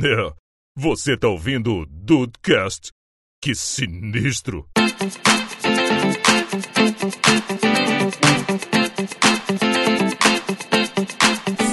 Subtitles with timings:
[0.00, 0.32] É,
[0.76, 2.92] você tá ouvindo o Dudecast?
[3.42, 4.64] Que sinistro!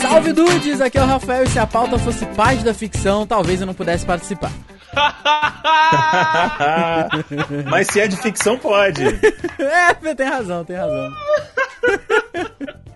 [0.01, 3.61] Salve dudes, aqui é o Rafael e se a pauta fosse parte da ficção, talvez
[3.61, 4.52] eu não pudesse participar.
[7.70, 9.04] Mas se é de ficção, pode.
[9.60, 11.14] é, tem razão, tem razão.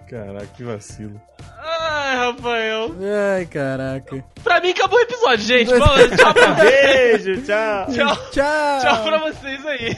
[0.10, 1.22] Caraca, que vacilo.
[1.62, 2.96] Ai, Rafael.
[3.36, 4.24] Ai, caraca.
[4.44, 5.68] Pra mim acabou o episódio, gente.
[5.68, 7.86] Vamos, tchau pra Beijo, tchau.
[7.92, 8.16] Tchau.
[8.32, 8.80] Tchau.
[8.82, 9.98] Tchau pra vocês aí.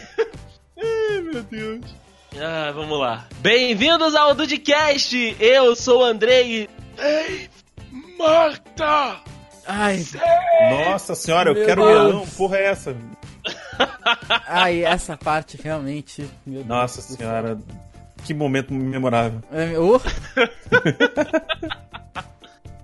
[0.79, 1.81] Ai, meu Deus.
[2.41, 3.27] Ah, vamos lá.
[3.39, 5.35] Bem-vindos ao Dudcast.
[5.39, 6.67] Eu sou o Andrei.
[6.97, 7.49] Ei,
[8.17, 9.17] Marta!
[9.67, 10.03] Ai,
[10.87, 12.05] Nossa senhora, eu Meu quero Deus.
[12.07, 12.27] melão.
[12.37, 12.95] Porra é essa?
[14.47, 16.27] ai, essa parte realmente.
[16.45, 17.59] Nossa senhora.
[18.25, 19.41] Que momento memorável.
[19.51, 19.99] É, oh,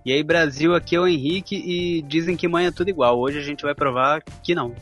[0.06, 3.20] E aí, Brasil, aqui é o Henrique e dizem que mãe é tudo igual.
[3.20, 4.74] Hoje a gente vai provar que não.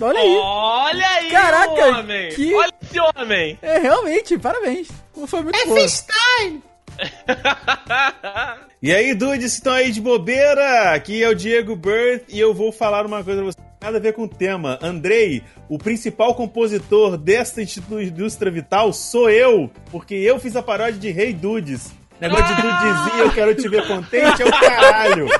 [0.00, 0.34] olha aí.
[0.36, 2.28] Olha aí, Caraca, homem!
[2.30, 3.56] que- Olha esse homem!
[3.62, 4.88] É, realmente, parabéns.
[5.28, 5.76] Foi muito é bom.
[8.82, 10.92] E aí, dudes, estão aí de bobeira?
[10.92, 13.58] Aqui é o Diego Bird e eu vou falar uma coisa pra você.
[13.84, 14.78] Nada a ver com o tema.
[14.80, 21.10] Andrei, o principal compositor desta indústria vital sou eu, porque eu fiz a paródia de
[21.10, 21.92] Rei Dudes.
[22.18, 25.28] Negócio de dudezinho, eu quero te ver contente, é o caralho.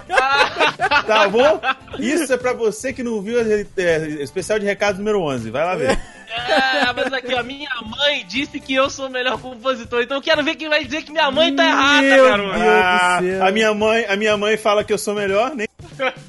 [1.06, 1.60] Tá bom?
[1.98, 5.50] Isso é pra você que não viu é, é, especial de recado número 11.
[5.50, 5.90] Vai lá ver.
[5.90, 10.22] É, mas aqui, ó, minha mãe disse que eu sou o melhor compositor, então eu
[10.22, 12.58] quero ver quem vai dizer que minha mãe tá errada, Meu garoto.
[12.58, 12.62] Deus.
[12.62, 13.46] Ah, do céu.
[13.46, 15.66] a minha mãe, a minha mãe fala que eu sou melhor, nem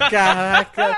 [0.09, 0.97] Caraca.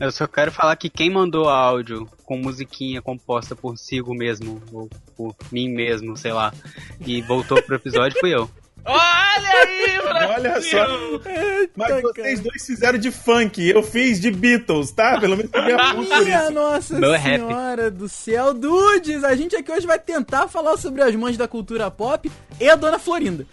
[0.00, 4.88] Eu só quero falar que quem mandou áudio com musiquinha composta por Sigo mesmo, ou
[5.16, 6.52] por mim mesmo, sei lá,
[7.00, 8.50] e voltou pro episódio fui eu.
[8.84, 10.28] Olha aí, Brasil!
[10.36, 11.20] Olha só.
[11.76, 15.20] Mas vocês dois fizeram de funk, eu fiz de Beatles, tá?
[15.20, 16.52] Pelo menos eu me aponto por Minha isso.
[16.52, 17.40] nossa Meu é rap.
[17.40, 19.22] senhora do céu, dudes!
[19.24, 22.74] A gente aqui hoje vai tentar falar sobre as mães da cultura pop e a
[22.74, 23.46] Dona Florinda.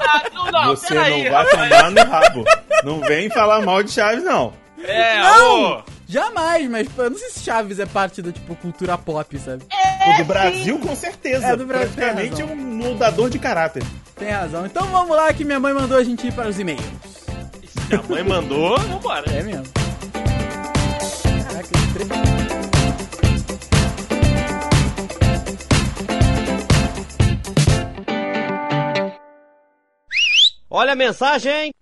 [0.00, 1.68] Ah, não, não, Você não vai Rafael.
[1.70, 2.44] tomar no rabo.
[2.84, 4.52] Não vem falar mal de Chaves, não.
[4.82, 5.78] É, Não!
[5.78, 5.82] ô.
[6.10, 9.62] Jamais, mas eu não sei se Chaves é parte da, tipo, cultura pop, sabe?
[10.08, 11.46] o do Brasil, com certeza.
[11.46, 12.64] É, do Brasil, Praticamente tem é razão.
[12.64, 13.84] um moldador de caráter.
[14.16, 14.66] Tem razão.
[14.66, 16.82] Então vamos lá que minha mãe mandou a gente ir para os e-mails.
[17.64, 19.30] Se a mãe mandou, vambora.
[19.30, 19.64] É mesmo.
[21.44, 23.20] Caraca, que
[30.68, 31.72] Olha a mensagem!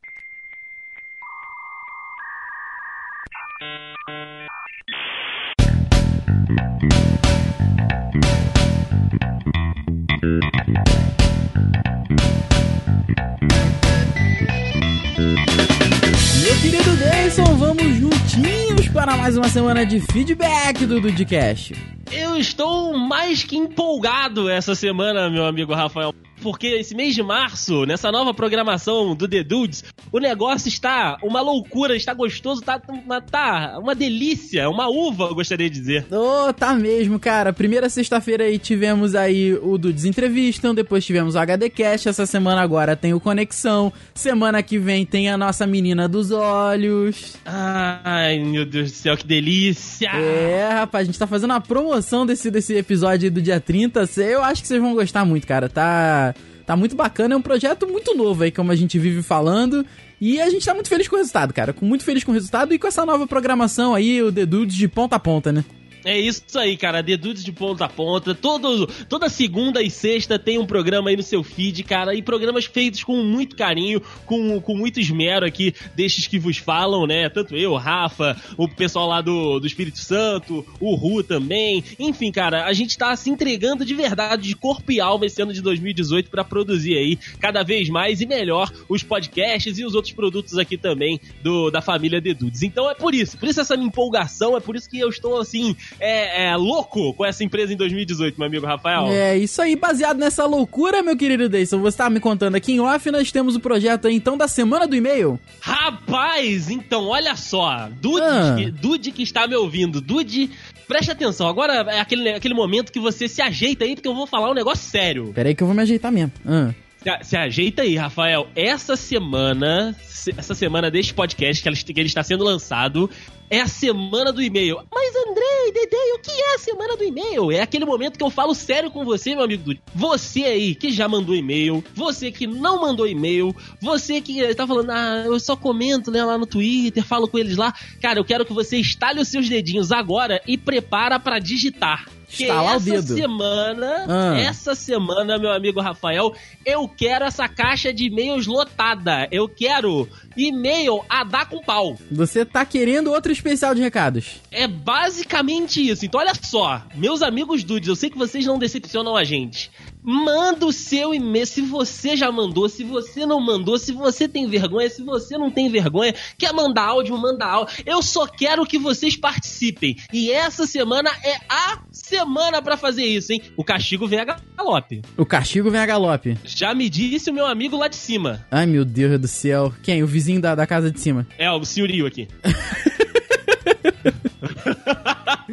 [19.09, 21.75] Para mais uma semana de feedback do Dudcast.
[22.13, 26.13] Eu estou mais que empolgado essa semana, meu amigo Rafael.
[26.43, 31.41] Porque esse mês de março, nessa nova programação do The Dudes, o negócio está uma
[31.41, 36.07] loucura, está gostoso, tá uma, tá uma delícia, uma uva, eu gostaria de dizer.
[36.13, 37.53] Ô, tá mesmo, cara.
[37.53, 42.61] Primeira sexta-feira aí tivemos aí o Dudes Entrevistam, depois tivemos o HD Cast, essa semana
[42.63, 47.37] agora tem o Conexão, semana que vem tem a nossa menina dos olhos.
[47.45, 50.09] Ai, meu Deus do céu, que delícia!
[50.11, 54.07] É, rapaz, a gente tá fazendo a promoção desse, desse episódio aí do dia 30.
[54.07, 55.69] Cê- Eu acho que vocês vão gostar muito, cara.
[55.69, 56.28] Tá,
[56.69, 57.35] tá muito bacana.
[57.35, 59.87] É um projeto muito novo aí, como a gente vive falando.
[60.21, 61.75] E a gente tá muito feliz com o resultado, cara.
[61.81, 64.87] Muito feliz com o resultado e com essa nova programação aí, o The Dudes de
[64.87, 65.65] ponta a ponta, né?
[66.05, 67.03] É isso aí, cara.
[67.03, 68.35] Dedudes de ponta a ponta.
[68.35, 72.15] Todo, toda segunda e sexta tem um programa aí no seu feed, cara.
[72.15, 77.07] E programas feitos com muito carinho, com, com muito esmero aqui, destes que vos falam,
[77.07, 77.29] né?
[77.29, 81.83] Tanto eu, Rafa, o pessoal lá do, do Espírito Santo, o Ru também.
[81.99, 85.53] Enfim, cara, a gente tá se entregando de verdade, de corpo e alma esse ano
[85.53, 90.13] de 2018 pra produzir aí cada vez mais e melhor os podcasts e os outros
[90.13, 92.63] produtos aqui também do, da família Dedudes.
[92.63, 95.77] Então é por isso, por isso essa empolgação, é por isso que eu estou assim,
[96.01, 99.07] é, é, louco com essa empresa em 2018, meu amigo Rafael.
[99.09, 102.81] É, isso aí, baseado nessa loucura, meu querido Deison, você tá me contando aqui em
[102.81, 105.39] off, nós temos o projeto aí, então, da Semana do E-mail.
[105.61, 108.55] Rapaz, então olha só, Dude, Ah.
[108.57, 110.51] que, Dude que está me ouvindo, Dude,
[110.87, 114.27] preste atenção, agora é aquele, aquele momento que você se ajeita aí, porque eu vou
[114.27, 115.33] falar um negócio sério.
[115.35, 116.33] Pera aí que eu vou me ajeitar mesmo.
[116.47, 116.73] Ah.
[116.99, 118.49] Se, se ajeita aí, Rafael.
[118.57, 123.11] Essa semana, se- essa semana deste podcast que ele, que ele está sendo lançado,
[123.51, 124.79] é a semana do e-mail.
[124.93, 127.53] Mas Andrei, Oi, Dede, o que é a semana do e-mail?
[127.53, 129.83] É aquele momento que eu falo sério com você, meu amigo Dude.
[129.95, 134.91] Você aí que já mandou e-mail, você que não mandou e-mail, você que tá falando,
[134.91, 137.75] ah, eu só comento né, lá no Twitter, falo com eles lá.
[138.01, 142.18] Cara, eu quero que você estale os seus dedinhos agora e prepara pra digitar.
[142.29, 143.15] Estalar o essa dedo.
[143.17, 144.39] semana, Ah.
[144.39, 146.35] essa semana, meu amigo Rafael,
[146.65, 149.27] eu quero essa caixa de e-mails lotada.
[149.31, 151.97] Eu quero e-mail a dar com pau.
[152.11, 154.41] Você tá querendo outro especial de recados.
[154.51, 156.05] É basicamente isso.
[156.05, 159.71] Então, olha só, meus amigos dudes, eu sei que vocês não decepcionam a gente.
[160.11, 164.49] Manda o seu e-mail, se você já mandou, se você não mandou, se você tem
[164.49, 167.85] vergonha, se você não tem vergonha, quer mandar áudio, manda áudio.
[167.85, 169.99] Eu só quero que vocês participem.
[170.11, 173.43] E essa semana é a semana pra fazer isso, hein?
[173.55, 174.25] O castigo vem a
[174.57, 175.03] galope.
[175.15, 176.39] O castigo vem a galope.
[176.43, 178.47] Já me disse o meu amigo lá de cima.
[178.51, 179.75] Ai, meu Deus do céu.
[179.83, 180.03] Quem?
[180.03, 181.27] O vizinho da, da casa de cima.
[181.37, 182.27] É, o senhorio aqui.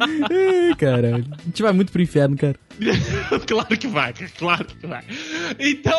[0.00, 1.24] Ai, caralho.
[1.38, 2.56] A gente vai muito pro inferno, cara.
[3.46, 5.04] claro que vai, cara, claro que vai.
[5.58, 5.98] Então,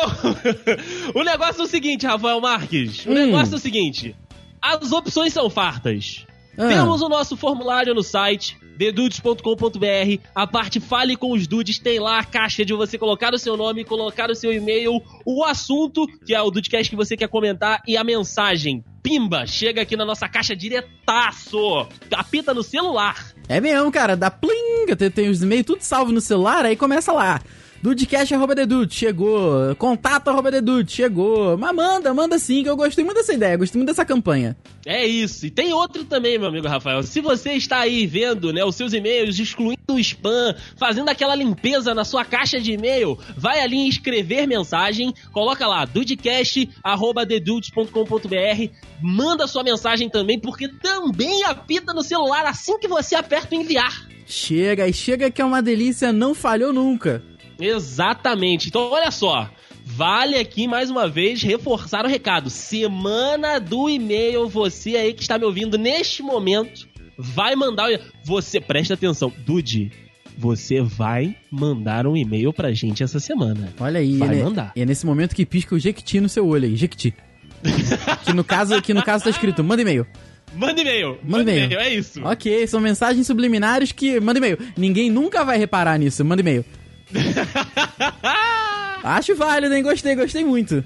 [1.14, 3.04] o negócio é o seguinte, Rafael Marques.
[3.06, 3.14] O Hum.
[3.14, 4.14] negócio é o seguinte:
[4.62, 6.24] as opções são fartas.
[6.58, 6.68] Ah.
[6.68, 10.22] Temos o nosso formulário no site dedudes.com.br.
[10.34, 13.56] A parte Fale com os Dudes tem lá a caixa de você colocar o seu
[13.56, 17.82] nome, colocar o seu e-mail, o assunto, que é o Dudecast que você quer comentar,
[17.86, 18.84] e a mensagem.
[19.02, 19.46] Pimba!
[19.46, 21.88] Chega aqui na nossa caixa diretaço!
[22.12, 23.32] Apita no celular.
[23.48, 24.16] É mesmo, cara.
[24.16, 24.86] Dá plim.
[24.96, 27.40] Tem, tem os e-mails tudo salvo no celular, aí começa lá.
[27.80, 29.74] Dudecast.dedude, chegou.
[29.76, 31.56] Contato arroba Dedude, chegou.
[31.56, 34.56] Mas manda, manda sim, que eu gostei muito dessa ideia, gostei muito dessa campanha.
[34.84, 35.46] É isso.
[35.46, 37.02] E tem outro também, meu amigo Rafael.
[37.02, 41.94] Se você está aí vendo, né, os seus e-mails, excluindo o spam, fazendo aquela limpeza
[41.94, 49.62] na sua caixa de e-mail, vai ali em escrever mensagem, coloca lá dudecast@dedudes.com.br, manda sua
[49.62, 54.08] mensagem também, porque também apita no celular assim que você aperta o enviar.
[54.26, 57.22] Chega, e chega que é uma delícia, não falhou nunca.
[57.58, 58.68] Exatamente.
[58.68, 59.50] Então, olha só.
[59.84, 62.50] Vale aqui mais uma vez reforçar o recado.
[62.50, 67.88] Semana do e-mail, você aí que está me ouvindo neste momento, vai mandar.
[68.22, 69.90] Você presta atenção, Dude.
[70.36, 73.72] Você vai mandar um e-mail pra gente essa semana.
[73.80, 74.72] Olha aí, Vai é, mandar.
[74.76, 77.12] e é nesse momento que pisca o Jequiti no seu olho aí, Jequiti.
[78.24, 80.06] que no caso, que no caso tá escrito, manda e-mail.
[80.54, 81.18] Manda e-mail.
[81.24, 82.22] Manda e-mail, é isso.
[82.24, 84.20] Ok, são mensagens subliminares que.
[84.20, 84.58] Manda e-mail.
[84.76, 86.24] Ninguém nunca vai reparar nisso.
[86.24, 86.64] Manda e-mail.
[89.02, 89.82] Acho válido, hein?
[89.82, 90.84] Gostei, gostei muito.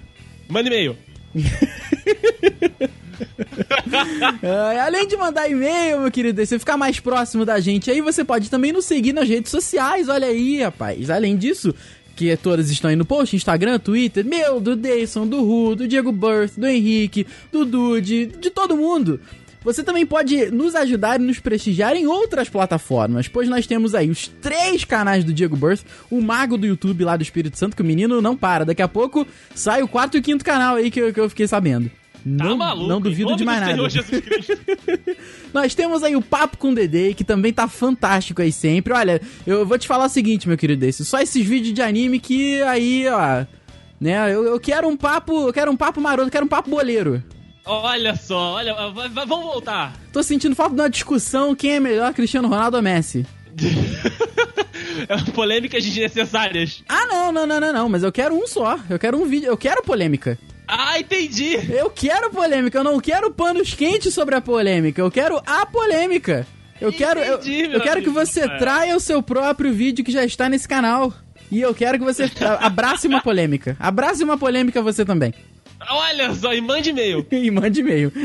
[0.48, 0.96] Manda e-mail.
[4.84, 8.50] Além de mandar e-mail, meu querido, você ficar mais próximo da gente aí, você pode
[8.50, 10.08] também nos seguir nas redes sociais.
[10.08, 11.10] Olha aí, rapaz.
[11.10, 11.74] Além disso,
[12.14, 16.12] que todas estão aí no post, Instagram, Twitter, meu, do Dayson, do Ru, do Diego
[16.12, 19.20] Birth, do Henrique, do Dude, de todo mundo.
[19.64, 24.10] Você também pode nos ajudar e nos prestigiar em outras plataformas, pois nós temos aí
[24.10, 27.82] os três canais do Diego Birth, o mago do YouTube lá do Espírito Santo, que
[27.82, 28.64] o menino não para.
[28.64, 31.28] Daqui a pouco sai o quarto e o quinto canal aí que eu, que eu
[31.28, 31.90] fiquei sabendo.
[32.22, 32.88] Tá não, maluco?
[32.88, 33.82] não duvido de mais nada.
[35.52, 38.92] Nós temos aí o Papo com o Dedê, que também tá fantástico aí sempre.
[38.92, 42.20] Olha, eu vou te falar o seguinte, meu querido Desse, só esses vídeos de anime
[42.20, 43.44] que aí, ó,
[44.00, 46.70] né, eu, eu quero um papo, eu quero um papo maroto, eu quero um papo
[46.70, 47.22] boleiro.
[47.64, 49.92] Olha só, olha, vamos voltar.
[50.12, 53.24] Tô sentindo falta de uma discussão quem é melhor, Cristiano Ronaldo ou Messi.
[55.08, 56.82] É Polêmicas desnecessárias.
[56.88, 58.78] Ah, não, não, não, não, não, mas eu quero um só.
[58.90, 60.38] Eu quero um vídeo, eu quero polêmica.
[60.68, 61.54] Ah, entendi.
[61.70, 66.46] Eu quero polêmica, eu não quero panos quentes sobre a polêmica, eu quero a polêmica.
[66.80, 68.12] Eu quero, eu, Entendi, eu quero que amigo.
[68.26, 68.58] você É.
[68.58, 71.12] traia o seu próprio vídeo que já está nesse canal.
[71.50, 73.76] E eu quero que você abrace uma polêmica.
[73.80, 75.32] Abrace uma polêmica você também.
[75.90, 77.26] Olha só, e mande e-mail.
[77.32, 78.12] E mande e-mail.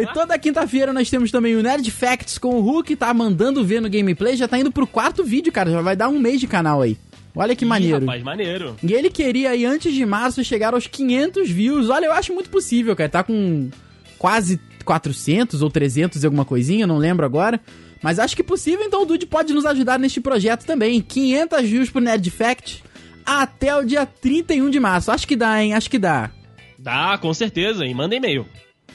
[0.00, 3.80] E toda quinta-feira nós temos também o Nerd Facts com o Hulk, tá mandando ver
[3.80, 4.36] no gameplay.
[4.36, 5.70] Já tá indo pro quarto vídeo, cara.
[5.70, 6.96] Já vai dar um mês de canal aí.
[7.34, 8.00] Olha que Ih, maneiro.
[8.00, 8.76] rapaz, maneiro.
[8.82, 11.88] E ele queria aí, antes de março, chegar aos 500 views.
[11.88, 13.08] Olha, eu acho muito possível, cara.
[13.08, 13.70] Tá com
[14.18, 17.60] quase 400 ou 300 e alguma coisinha, não lembro agora.
[18.02, 21.00] Mas acho que possível, então o Dude pode nos ajudar neste projeto também.
[21.00, 22.82] 500 views pro Nerd Fact
[23.24, 25.10] até o dia 31 de março.
[25.10, 25.74] Acho que dá, hein?
[25.74, 26.30] Acho que dá.
[26.78, 28.46] Dá, com certeza, e manda e-mail.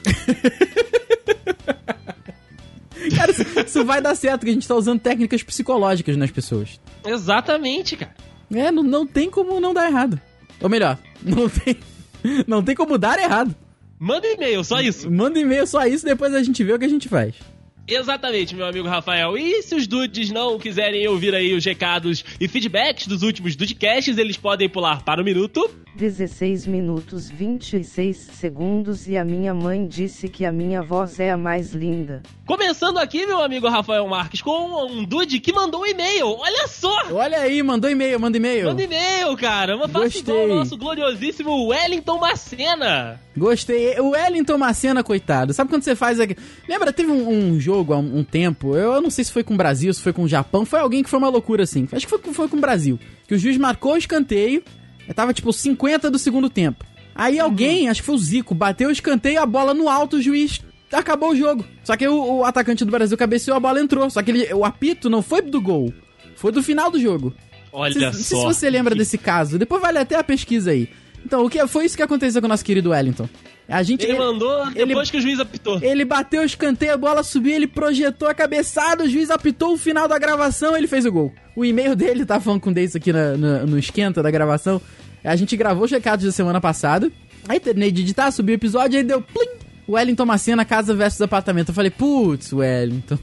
[3.16, 3.32] Cara,
[3.66, 6.80] isso, vai dar certo, que a gente tá usando técnicas psicológicas nas pessoas.
[7.04, 8.14] Exatamente, cara.
[8.52, 10.20] É, não, não tem como não dar errado.
[10.60, 11.76] Ou melhor, não tem,
[12.46, 13.54] não tem como dar errado.
[13.98, 15.10] Manda e-mail, só isso.
[15.10, 17.34] Manda e-mail só isso, depois a gente vê o que a gente faz.
[17.88, 19.36] Exatamente, meu amigo Rafael.
[19.38, 24.18] E se os dudes não quiserem ouvir aí os recados e feedbacks dos últimos Dudecasts,
[24.18, 25.70] eles podem pular para o minuto.
[25.96, 31.36] 16 minutos 26 segundos e a minha mãe disse que a minha voz é a
[31.36, 32.22] mais linda.
[32.46, 36.28] Começando aqui, meu amigo Rafael Marques, com um dude que mandou um e-mail.
[36.38, 36.94] Olha só!
[37.10, 38.66] Olha aí, mandou e-mail, manda e-mail.
[38.66, 39.76] Manda e-mail, cara.
[39.76, 40.20] Uma Gostei.
[40.20, 43.20] igual o nosso gloriosíssimo Wellington Macena.
[43.36, 43.98] Gostei.
[43.98, 45.52] O Wellington Macena, coitado.
[45.52, 46.36] Sabe quando você faz aqui?
[46.68, 49.42] Lembra, teve um, um jogo há um, um tempo, eu, eu não sei se foi
[49.44, 51.88] com o Brasil, se foi com o Japão, foi alguém que foi uma loucura assim.
[51.92, 52.98] Acho que foi, com- foi com o Brasil.
[53.26, 54.62] Que o juiz marcou o escanteio,
[55.14, 56.84] tava tipo 50 do segundo tempo.
[57.14, 60.22] Aí alguém, acho que foi o Zico, bateu o escanteio, a bola no alto, o
[60.22, 60.60] juiz
[60.92, 61.64] acabou o jogo.
[61.82, 64.08] Só que o, o atacante do Brasil cabeceou, a bola entrou.
[64.08, 65.92] Só que ele, o apito não foi do gol,
[66.36, 67.34] foi do final do jogo.
[67.72, 68.48] Olha Cê- Não sei só.
[68.52, 69.58] se você lembra desse caso.
[69.58, 70.88] Depois vale até a pesquisa aí.
[71.24, 73.28] Então, o que foi isso que aconteceu com o nosso querido Wellington?
[73.68, 75.78] A gente Ele mandou ele- depois que o juiz apitou.
[75.82, 79.76] ele bateu o escanteio, a bola subiu, ele projetou a cabeçada, o juiz apitou o
[79.76, 81.32] final da gravação, ele fez o gol.
[81.54, 84.80] O e-mail dele tá falando com o Deis aqui na- na- no esquenta da gravação.
[85.22, 87.12] A gente gravou os recados da semana passada.
[87.46, 89.48] Aí terminei de editar, subi o episódio, aí deu plim!
[89.86, 91.68] Wellington Macena, casa versus apartamento.
[91.70, 93.18] Eu falei, putz, Wellington.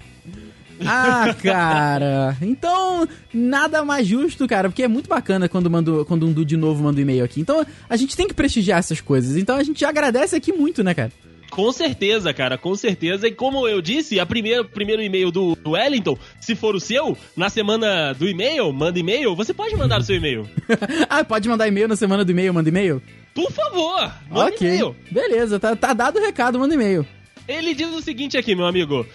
[0.83, 2.37] Ah, cara.
[2.41, 6.83] Então, nada mais justo, cara, porque é muito bacana quando, mando, quando um dude novo
[6.83, 7.41] manda um e-mail aqui.
[7.41, 9.37] Então, a gente tem que prestigiar essas coisas.
[9.37, 11.11] Então, a gente agradece aqui muito, né, cara?
[11.49, 13.27] Com certeza, cara, com certeza.
[13.27, 16.79] E como eu disse, a primeira, o primeiro e-mail do, do Wellington, se for o
[16.79, 20.49] seu, na semana do e-mail, manda e-mail, você pode mandar o seu e-mail.
[21.09, 23.01] ah, pode mandar e-mail na semana do e-mail, manda e-mail?
[23.33, 24.67] Por favor, manda ok.
[24.67, 24.95] e-mail.
[25.09, 27.05] Beleza, tá, tá dado o recado, manda e-mail.
[27.47, 29.05] Ele diz o seguinte aqui, meu amigo.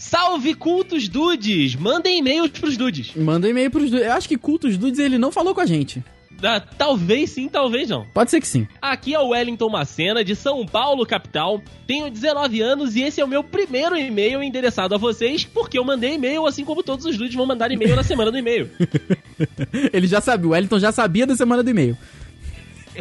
[0.00, 1.76] Salve cultos dudes!
[1.76, 3.14] Mandem e-mails pros dudes.
[3.14, 4.06] Manda e-mail pros dudes.
[4.06, 6.02] Eu acho que Cultos Dudes ele não falou com a gente.
[6.42, 8.06] Ah, talvez sim, talvez não.
[8.14, 8.66] Pode ser que sim.
[8.80, 11.60] Aqui é o Wellington Macena, de São Paulo, capital.
[11.86, 15.84] Tenho 19 anos e esse é o meu primeiro e-mail endereçado a vocês, porque eu
[15.84, 18.70] mandei e-mail, assim como todos os dudes vão mandar e-mail na semana do e-mail.
[19.92, 21.94] ele já sabia, o Wellington já sabia da semana do e-mail.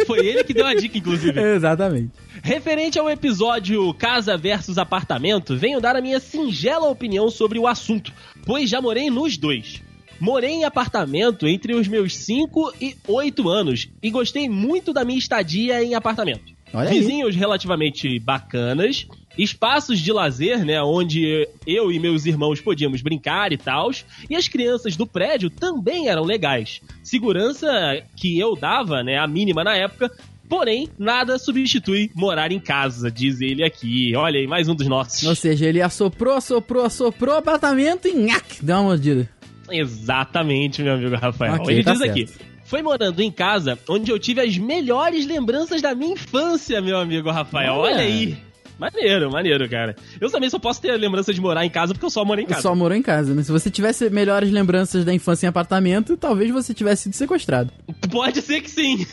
[0.06, 1.40] Foi ele que deu a dica, inclusive.
[1.42, 2.12] Exatamente.
[2.42, 8.14] Referente ao episódio Casa versus Apartamento, venho dar a minha singela opinião sobre o assunto,
[8.46, 9.82] pois já morei nos dois.
[10.20, 15.18] Morei em apartamento entre os meus 5 e 8 anos e gostei muito da minha
[15.18, 16.59] estadia em apartamento.
[16.74, 17.00] Olha aí.
[17.00, 19.08] Vizinhos relativamente bacanas,
[19.38, 23.90] espaços de lazer, né, onde eu e meus irmãos podíamos brincar e tal,
[24.30, 26.82] e as crianças do prédio também eram legais.
[27.04, 27.68] Segurança
[28.16, 30.12] que eu dava, né, a mínima na época,
[30.48, 34.16] porém nada substitui morar em casa, diz ele aqui.
[34.16, 35.24] Olha aí, mais um dos nossos.
[35.24, 39.30] Ou seja, ele assoprou, assoprou, assoprou o apartamento e nhac, deu uma mordida.
[39.72, 41.54] Exatamente, meu amigo Rafael.
[41.56, 42.12] Ok, Ele tá diz certo.
[42.12, 42.30] aqui.
[42.70, 47.32] Foi morando em casa onde eu tive as melhores lembranças da minha infância, meu amigo
[47.32, 47.74] Rafael.
[47.74, 47.96] Olha.
[47.96, 48.38] Olha aí.
[48.78, 49.96] Maneiro, maneiro, cara.
[50.22, 52.46] Eu também só posso ter lembrança de morar em casa porque eu só moro em
[52.46, 52.62] casa.
[52.62, 53.42] Só morou em casa, né?
[53.42, 57.72] Se você tivesse melhores lembranças da infância em apartamento, talvez você tivesse sido sequestrado.
[58.12, 59.04] Pode ser que sim.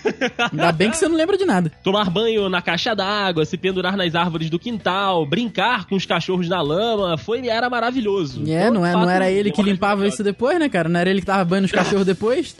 [0.52, 1.72] Ainda bem que você não lembra de nada.
[1.82, 6.46] Tomar banho na caixa d'água, se pendurar nas árvores do quintal, brincar com os cachorros
[6.46, 8.44] na lama, foi era maravilhoso.
[8.46, 10.90] É, não, é, não era ele que limpava isso depois, né, cara?
[10.90, 12.54] Não era ele que tava banhando os cachorros depois?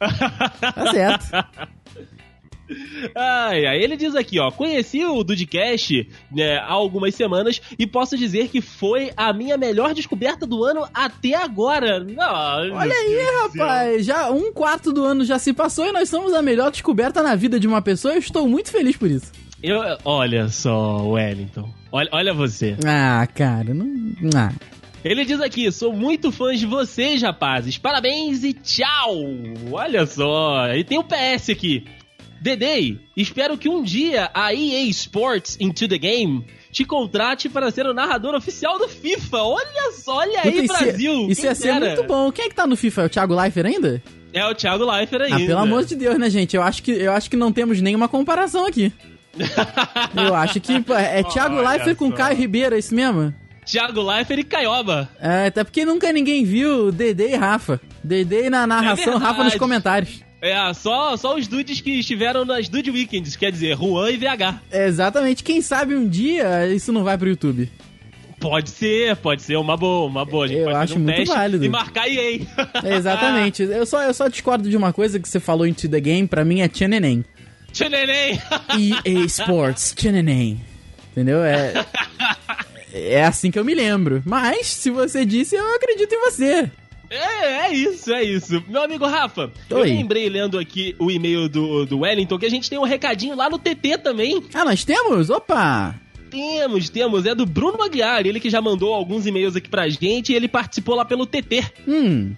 [0.00, 1.30] Tá certo.
[3.16, 8.16] Ai, ai, ele diz aqui, ó, conheci o Dudcast né, há algumas semanas e posso
[8.16, 11.96] dizer que foi a minha melhor descoberta do ano até agora.
[12.18, 13.66] Ai, Olha aí, Deus do céu.
[13.66, 14.06] rapaz.
[14.06, 17.34] Já um quarto do ano já se passou e nós somos a melhor descoberta na
[17.34, 18.14] vida de uma pessoa.
[18.14, 19.32] Eu estou muito feliz por isso.
[19.60, 21.68] Eu, olha só, Wellington.
[21.90, 22.76] Olha, olha você.
[22.86, 23.90] Ah, cara, não.
[24.34, 24.52] Ah.
[25.04, 27.78] Ele diz aqui, sou muito fã de vocês, rapazes.
[27.78, 29.16] Parabéns e tchau.
[29.72, 30.68] Olha só.
[30.74, 31.84] E tem o PS aqui.
[32.40, 37.84] Dedei, espero que um dia a EA Sports Into the Game te contrate para ser
[37.86, 39.38] o narrador oficial do FIFA.
[39.42, 41.28] Olha só, olha aí, Puta, ia- Brasil.
[41.30, 42.30] Isso ia ser muito bom.
[42.32, 43.02] Quem é que tá no FIFA?
[43.02, 44.02] É o Thiago Leifert ainda?
[44.32, 45.36] É o Thiago Leifert ainda.
[45.36, 46.56] Ah, pelo amor de Deus, né, gente?
[46.56, 48.92] Eu acho que, eu acho que não temos nenhuma comparação aqui.
[50.26, 52.10] Eu acho que pô, é Thiago Leifert com.
[52.10, 53.32] Caio Ribeiro, é isso mesmo?
[53.64, 55.08] Thiago Leifert e Caioba.
[55.20, 57.80] É, até porque nunca ninguém viu Dedê e Rafa.
[58.02, 60.22] Dedê na narração, É Rafa nos comentários.
[60.42, 64.60] É, só, só os dudes que estiveram nas Dude Weekends, quer dizer, Juan e VH.
[64.70, 65.44] É, exatamente.
[65.44, 67.70] Quem sabe um dia isso não vai pro YouTube.
[68.40, 70.46] Pode ser, pode ser uma boa, uma boa.
[70.46, 71.62] A gente Eu pode acho um muito válido.
[71.62, 72.40] e marcar EA.
[72.82, 73.62] É, exatamente.
[73.62, 76.26] Eu só, eu só discordo de uma coisa que você falou em To The Game,
[76.26, 77.22] pra mim é Tcheneném.
[77.70, 78.40] Tcheneném.
[78.78, 80.58] EA Sports, Tcheneném.
[81.12, 81.44] Entendeu?
[81.44, 81.84] É,
[82.92, 84.22] é assim que eu me lembro.
[84.24, 86.70] Mas, se você disse, eu acredito em você.
[87.10, 88.62] É, é isso, é isso.
[88.68, 89.88] Meu amigo Rafa, eu Oi.
[89.88, 93.50] lembrei lendo aqui o e-mail do, do Wellington que a gente tem um recadinho lá
[93.50, 94.44] no TT também.
[94.54, 95.28] Ah, nós temos?
[95.28, 95.96] Opa!
[96.30, 97.26] Temos, temos.
[97.26, 100.46] É do Bruno Aguiar, ele que já mandou alguns e-mails aqui pra gente e ele
[100.46, 101.64] participou lá pelo TT.
[101.88, 102.34] Hum,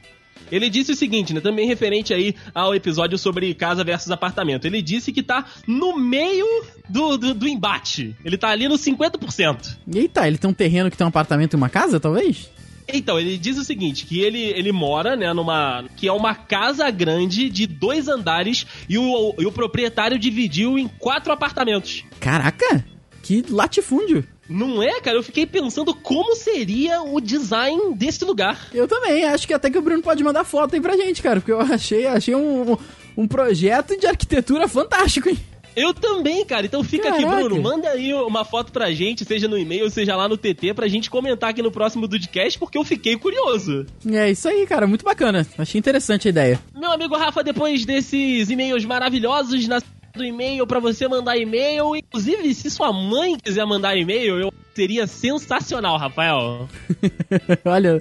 [0.53, 1.41] Ele disse o seguinte, né?
[1.41, 4.67] Também referente aí ao episódio sobre casa versus apartamento.
[4.67, 6.47] Ele disse que tá no meio
[6.91, 8.15] do, do, do embate.
[8.23, 9.79] Ele tá ali no 50%.
[9.95, 12.51] eita, ele tem um terreno que tem um apartamento e uma casa, talvez?
[12.87, 15.85] Então, ele diz o seguinte, que ele, ele mora, né, numa...
[15.97, 20.87] Que é uma casa grande de dois andares e o, e o proprietário dividiu em
[20.87, 22.05] quatro apartamentos.
[22.21, 22.85] Caraca,
[23.23, 24.27] que latifúndio.
[24.53, 25.17] Não é, cara?
[25.17, 28.69] Eu fiquei pensando como seria o design desse lugar.
[28.73, 31.41] Eu também, acho que até que o Bruno pode mandar foto aí pra gente, cara,
[31.41, 32.77] porque eu achei, achei um,
[33.17, 35.39] um projeto de arquitetura fantástico, hein?
[35.75, 36.67] Eu também, cara.
[36.67, 37.45] Então fica aqui, Caraca.
[37.45, 37.63] Bruno.
[37.63, 41.11] Manda aí uma foto pra gente, seja no e-mail, seja lá no TT, pra gente
[41.11, 43.87] comentar aqui no próximo Dudcast, porque eu fiquei curioso.
[44.11, 45.47] É isso aí, cara, muito bacana.
[45.57, 46.61] Achei interessante a ideia.
[46.75, 49.81] Meu amigo Rafa, depois desses e-mails maravilhosos, na
[50.15, 51.97] do e-mail pra você mandar e-mail.
[51.97, 56.69] Inclusive, se sua mãe quiser mandar e-mail, eu seria sensacional, Rafael.
[57.65, 58.01] Olha,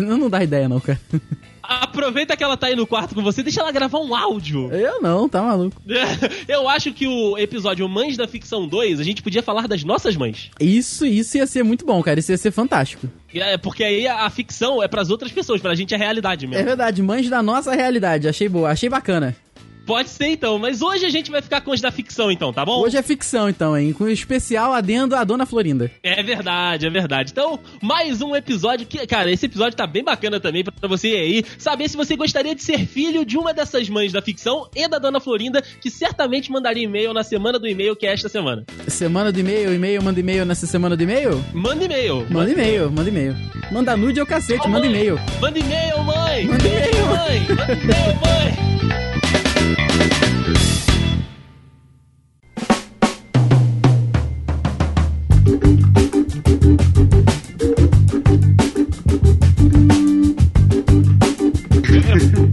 [0.00, 1.00] não, não dá ideia não, cara.
[1.62, 4.70] Aproveita que ela tá aí no quarto com você, deixa ela gravar um áudio.
[4.72, 5.80] Eu não, tá maluco.
[6.48, 10.16] Eu acho que o episódio Mães da Ficção 2, a gente podia falar das nossas
[10.16, 10.50] mães.
[10.60, 12.18] Isso, isso ia ser muito bom, cara.
[12.18, 13.08] Isso ia ser fantástico.
[13.32, 16.48] É, porque aí a, a ficção é pras outras pessoas, pra gente é realidade É
[16.48, 16.64] mesmo.
[16.64, 18.28] verdade, mães da nossa realidade.
[18.28, 19.34] Achei boa, achei bacana.
[19.86, 22.64] Pode ser então, mas hoje a gente vai ficar com os da ficção então, tá
[22.64, 22.80] bom?
[22.80, 23.92] Hoje é ficção, então, hein?
[23.92, 25.90] Com especial adendo à Dona Florinda.
[26.02, 27.32] É verdade, é verdade.
[27.32, 31.44] Então, mais um episódio que, cara, esse episódio tá bem bacana também pra você aí
[31.58, 34.98] saber se você gostaria de ser filho de uma dessas mães da ficção e da
[34.98, 38.64] Dona Florinda, que certamente mandaria e-mail na semana do e-mail, que é esta semana.
[38.86, 41.42] Semana do e-mail, e-mail, manda e-mail nessa semana do e-mail?
[41.52, 42.26] Manda e-mail.
[42.30, 43.36] Manda e-mail, manda e-mail.
[43.70, 45.18] Manda nude é o cacete, manda e-mail.
[45.40, 46.46] Manda e-mail, mãe!
[46.46, 47.06] Manda e-mail.
[47.06, 47.40] mãe!
[47.48, 49.11] Manda e-mail, mãe!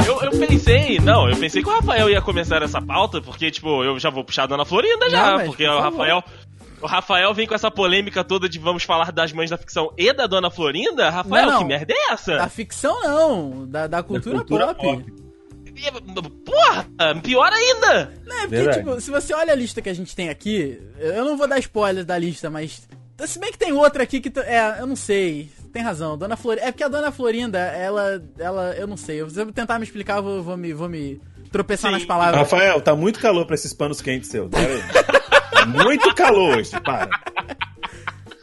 [0.07, 3.83] Eu, eu pensei, não, eu pensei que o Rafael ia começar essa pauta, porque, tipo,
[3.83, 5.79] eu já vou puxar a Dona Florinda já, Não, mas, porque por o.
[5.81, 6.23] Rafael.
[6.81, 10.13] O Rafael vem com essa polêmica toda de vamos falar das mães da ficção e
[10.13, 11.09] da Dona Florinda.
[11.09, 11.59] Rafael, Não, não.
[11.59, 12.37] que merda é essa?
[12.37, 15.03] Da ficção não, da, da cultura, cultura pop.
[15.03, 15.28] pop.
[16.45, 16.87] Porra,
[17.21, 18.13] pior ainda!
[18.25, 18.77] Não, é porque, Verdade.
[18.79, 21.59] tipo, se você olha a lista que a gente tem aqui, eu não vou dar
[21.59, 22.87] spoilers da lista, mas.
[23.25, 24.31] Se bem que tem outra aqui que.
[24.39, 25.49] É, eu não sei.
[25.71, 26.67] Tem razão, Dona Florinda.
[26.67, 28.23] É porque a Dona Florinda, ela.
[28.37, 29.27] ela eu não sei.
[29.29, 31.97] Se eu tentar me explicar, eu vou, vou me, vou me tropeçar Sim.
[31.97, 32.37] nas palavras.
[32.37, 34.49] Rafael, tá muito calor pra esses panos quentes seus.
[34.49, 34.81] Pera aí.
[35.51, 37.09] Tá muito calor hoje, para.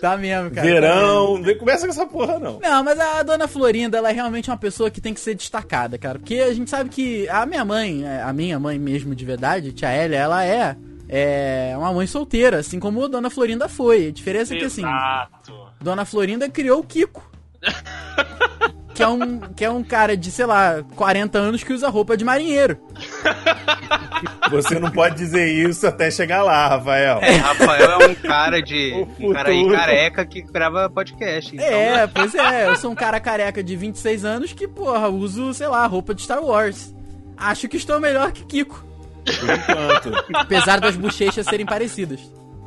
[0.00, 0.54] Tá mesmo, cara.
[0.54, 0.80] tá mesmo.
[0.80, 2.58] Verão, não vem começa com essa porra, não.
[2.60, 5.96] Não, mas a dona Florinda, ela é realmente uma pessoa que tem que ser destacada,
[5.96, 6.18] cara.
[6.18, 9.72] Porque a gente sabe que a minha mãe, é, a minha mãe mesmo de verdade,
[9.72, 10.76] tia Elia, ela é,
[11.08, 14.08] é uma mãe solteira, assim como a dona Florinda foi.
[14.08, 15.54] A diferença é que, assim, Exato.
[15.80, 17.30] dona Florinda criou o Kiko.
[18.94, 22.16] que, é um, que é um cara de, sei lá, 40 anos que usa roupa
[22.16, 22.78] de marinheiro.
[24.50, 27.20] Você não pode dizer isso até chegar lá, Rafael.
[27.42, 28.92] Rafael é um cara de.
[29.18, 31.54] Um cara aí careca que grava podcast.
[31.54, 35.52] Então, É, pois é, eu sou um cara careca de 26 anos que, porra, uso,
[35.54, 36.94] sei lá, roupa de Star Wars.
[37.36, 38.84] Acho que estou melhor que Kiko.
[39.24, 40.24] Por enquanto.
[40.34, 42.20] Apesar das bochechas serem parecidas.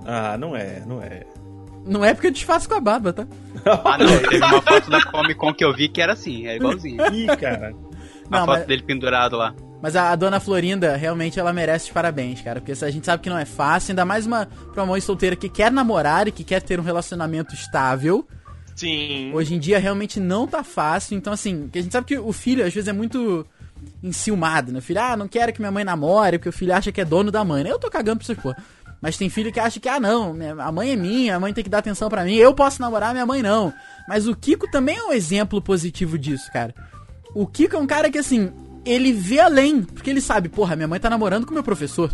[0.06, 1.24] Ah, não é, não é.
[1.86, 3.26] Não é porque eu desfaço com a barba, tá?
[3.65, 6.56] Ah, não, teve uma foto da Comic Con que eu vi que era assim, é
[6.58, 7.02] igualzinho.
[7.13, 7.74] Ih, cara.
[8.32, 9.54] A Não, foto mas- dele pendurado lá.
[9.82, 12.60] Mas a, a dona Florinda, realmente, ela merece os parabéns, cara.
[12.60, 15.36] Porque a gente sabe que não é fácil, ainda mais uma, pra uma mãe solteira
[15.36, 18.28] que quer namorar e que quer ter um relacionamento estável.
[18.76, 19.32] Sim.
[19.34, 21.18] Hoje em dia, realmente não tá fácil.
[21.18, 23.46] Então, assim, que a gente sabe que o filho, às vezes, é muito
[24.04, 24.80] enciumado, né?
[24.80, 27.06] O filho, ah, não quero que minha mãe namore, porque o filho acha que é
[27.06, 27.72] dono da mãe, né?
[27.72, 28.58] Eu tô cagando pra essas porra.
[29.02, 31.63] Mas tem filho que acha que, ah, não, a mãe é minha, a mãe tem
[31.63, 33.74] que dar atenção pra mim, eu posso namorar, minha mãe não.
[34.08, 36.76] Mas o Kiko também é um exemplo positivo disso, cara.
[37.34, 38.52] O Kiko é um cara que, assim,
[38.86, 42.12] ele vê além, porque ele sabe, porra, minha mãe tá namorando com meu professor.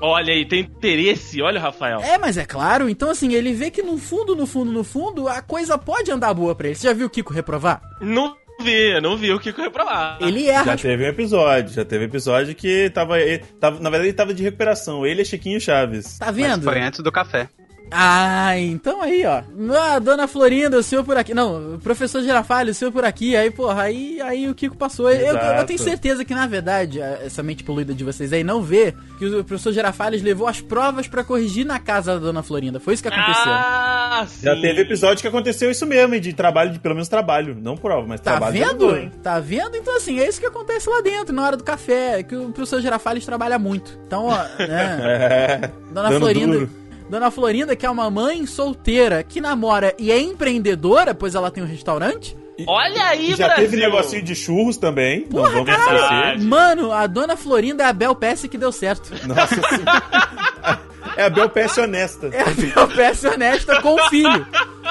[0.00, 2.00] Olha aí, tem interesse, olha o Rafael.
[2.00, 5.28] É, mas é claro, então assim, ele vê que no fundo, no fundo, no fundo,
[5.28, 6.74] a coisa pode andar boa pra ele.
[6.76, 7.80] Você já viu o Kiko reprovar?
[8.00, 10.18] Não vi, não vi o que reprovar.
[10.20, 10.64] Ele erra.
[10.64, 14.34] Já teve um episódio, já teve episódio que tava, ele tava- Na verdade, ele tava
[14.34, 15.06] de recuperação.
[15.06, 16.18] Ele é Chiquinho Chaves.
[16.18, 16.64] Tá Mas vendo?
[16.64, 17.48] foi antes do café.
[17.90, 19.42] Ah, então aí, ó.
[19.78, 21.32] Ah, dona Florinda, o senhor por aqui.
[21.34, 23.36] Não, o professor Girafalho, o senhor por aqui.
[23.36, 25.10] Aí, porra, aí, aí o Kiko passou.
[25.10, 28.94] Eu, eu- tenho certeza que, na verdade, essa mente poluída de vocês aí não vê
[29.18, 32.80] que o professor Girafales levou as provas pra corrigir na casa da dona Florinda.
[32.80, 33.52] Foi isso que aconteceu.
[33.52, 34.44] Ah, sim.
[34.46, 37.56] Já teve episódio que aconteceu isso mesmo, de trabalho, de pelo menos trabalho.
[37.60, 38.56] Não prova, mas Tá trabalho.
[38.58, 38.84] já vendo?
[38.86, 39.12] mudou, hein?
[39.22, 39.76] Tá vendo?
[39.76, 42.22] Então, assim, é isso que acontece lá dentro, na hora do café.
[42.22, 43.98] Que o professor Girafales trabalha muito.
[44.06, 44.98] Então, ó, né?
[45.64, 45.70] É.
[45.92, 46.52] Dona Florinda.
[46.54, 46.70] duro.
[47.14, 51.62] Dona Florinda, que é uma mãe solteira que namora e é empreendedora, pois ela tem
[51.62, 52.36] um restaurante.
[52.66, 53.64] Olha aí, já Brasil.
[53.70, 55.20] teve negocinho de churros também.
[55.20, 56.40] Porra, não vamos esquecer.
[56.40, 59.12] Mano, a Dona Florinda é a Bel Pesce que deu certo.
[59.28, 60.82] Nossa senhora.
[61.16, 62.28] É a Bel Pesce honesta.
[62.32, 64.44] É a Bel Pesce honesta com o filho.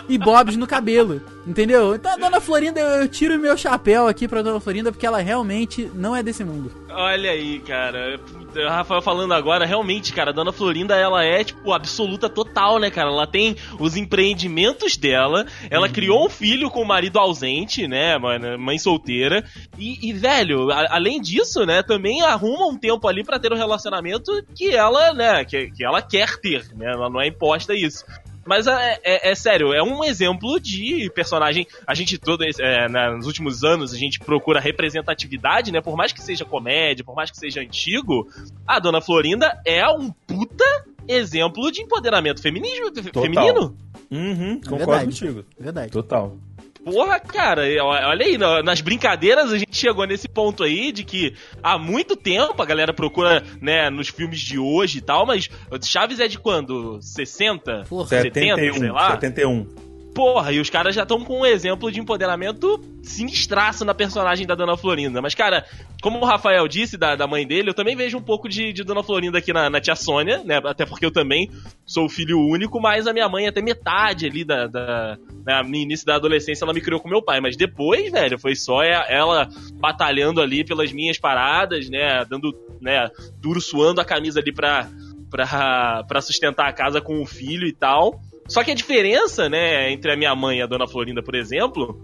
[0.08, 1.22] E bobs no cabelo.
[1.46, 1.96] Entendeu?
[1.96, 5.20] Então a Dona Florinda, eu, eu tiro meu chapéu aqui pra Dona Florinda porque ela
[5.20, 6.72] realmente não é desse mundo.
[6.90, 8.18] Olha aí, cara.
[8.56, 12.92] O Rafael falando agora, realmente, cara, a Dona Florinda, ela é, tipo, absoluta total, né,
[12.92, 13.10] cara?
[13.10, 18.58] Ela tem os empreendimentos dela, ela criou um filho com o marido ausente, né, mano,
[18.60, 19.44] mãe solteira.
[19.78, 23.58] E, e, velho, a- além disso, né, também arruma um tempo ali pra ter um
[23.58, 26.92] relacionamento que ela, né, que, que ela quer ter, né?
[26.94, 28.06] Ela não é imposta isso.
[28.46, 31.66] Mas é, é- é sério, é um exemplo de personagem.
[31.88, 35.82] A gente, todo é, na- nos últimos anos, a gente procura representatividade, né?
[35.82, 38.28] Por mais que seja comédia, por mais que seja antigo,
[38.68, 40.66] a Dona Florinda é um puta
[41.08, 43.76] exemplo de empoderamento feminismo, feminino.
[44.12, 45.06] Uhum, concordo verdade.
[45.06, 45.46] contigo.
[45.60, 45.92] Verdade.
[45.92, 46.38] Total.
[46.84, 51.34] Porra, cara, olha aí, na- nas brincadeiras a gente chegou nesse ponto aí de que
[51.62, 55.50] há muito tempo a galera procura, né, nos filmes de hoje e tal, mas
[55.82, 57.00] Chaves é de quando?
[57.02, 57.86] 60?
[57.89, 58.08] Porra.
[58.08, 59.12] 70, 71, sei lá?
[59.12, 59.67] 71.
[60.13, 64.54] Porra, e os caras já estão com um exemplo de empoderamento sinistraço na personagem da
[64.54, 65.21] Dona Florinda.
[65.21, 65.65] Mas, cara,
[66.04, 68.84] como o Rafael disse da, da mãe dele, eu também vejo um pouco de, de
[68.84, 70.62] Dona Florinda aqui na, na tia Sônia, né?
[70.63, 71.49] Até porque eu também
[71.84, 74.67] sou filho único, mas a minha mãe até metade ali da.
[74.67, 77.41] da né, no início da adolescência ela me criou com meu pai.
[77.41, 79.49] Mas depois, velho, foi só e- ela
[79.80, 82.23] batalhando ali pelas minhas paradas, né?
[82.26, 83.10] Dando, né,
[83.41, 84.88] duro suando a camisa ali pra,
[85.32, 88.21] pra, pra sustentar a casa com o filho e tal.
[88.48, 92.00] Só que a diferença, né, entre a minha mãe e a Dona Florinda, por exemplo,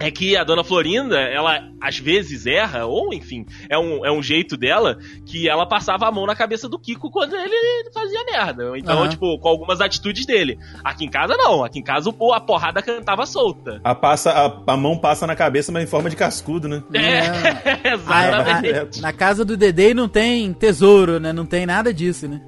[0.00, 4.22] é que a Dona Florinda, ela às vezes erra, ou enfim, é um, é um
[4.22, 4.96] jeito dela,
[5.26, 8.78] que ela passava a mão na cabeça do Kiko quando ele fazia merda.
[8.78, 9.08] Então, Aham.
[9.08, 10.56] tipo, com algumas atitudes dele.
[10.84, 11.64] Aqui em casa, não.
[11.64, 13.80] Aqui em casa, o- a porrada cantava solta.
[13.82, 16.80] A, passa, a, a mão passa na cabeça, mas em forma de cascudo, né?
[16.94, 17.90] É.
[17.94, 18.98] Exatamente.
[18.98, 21.32] Ah, na casa do Dedei não tem tesouro, né?
[21.32, 22.40] Não tem nada disso, né?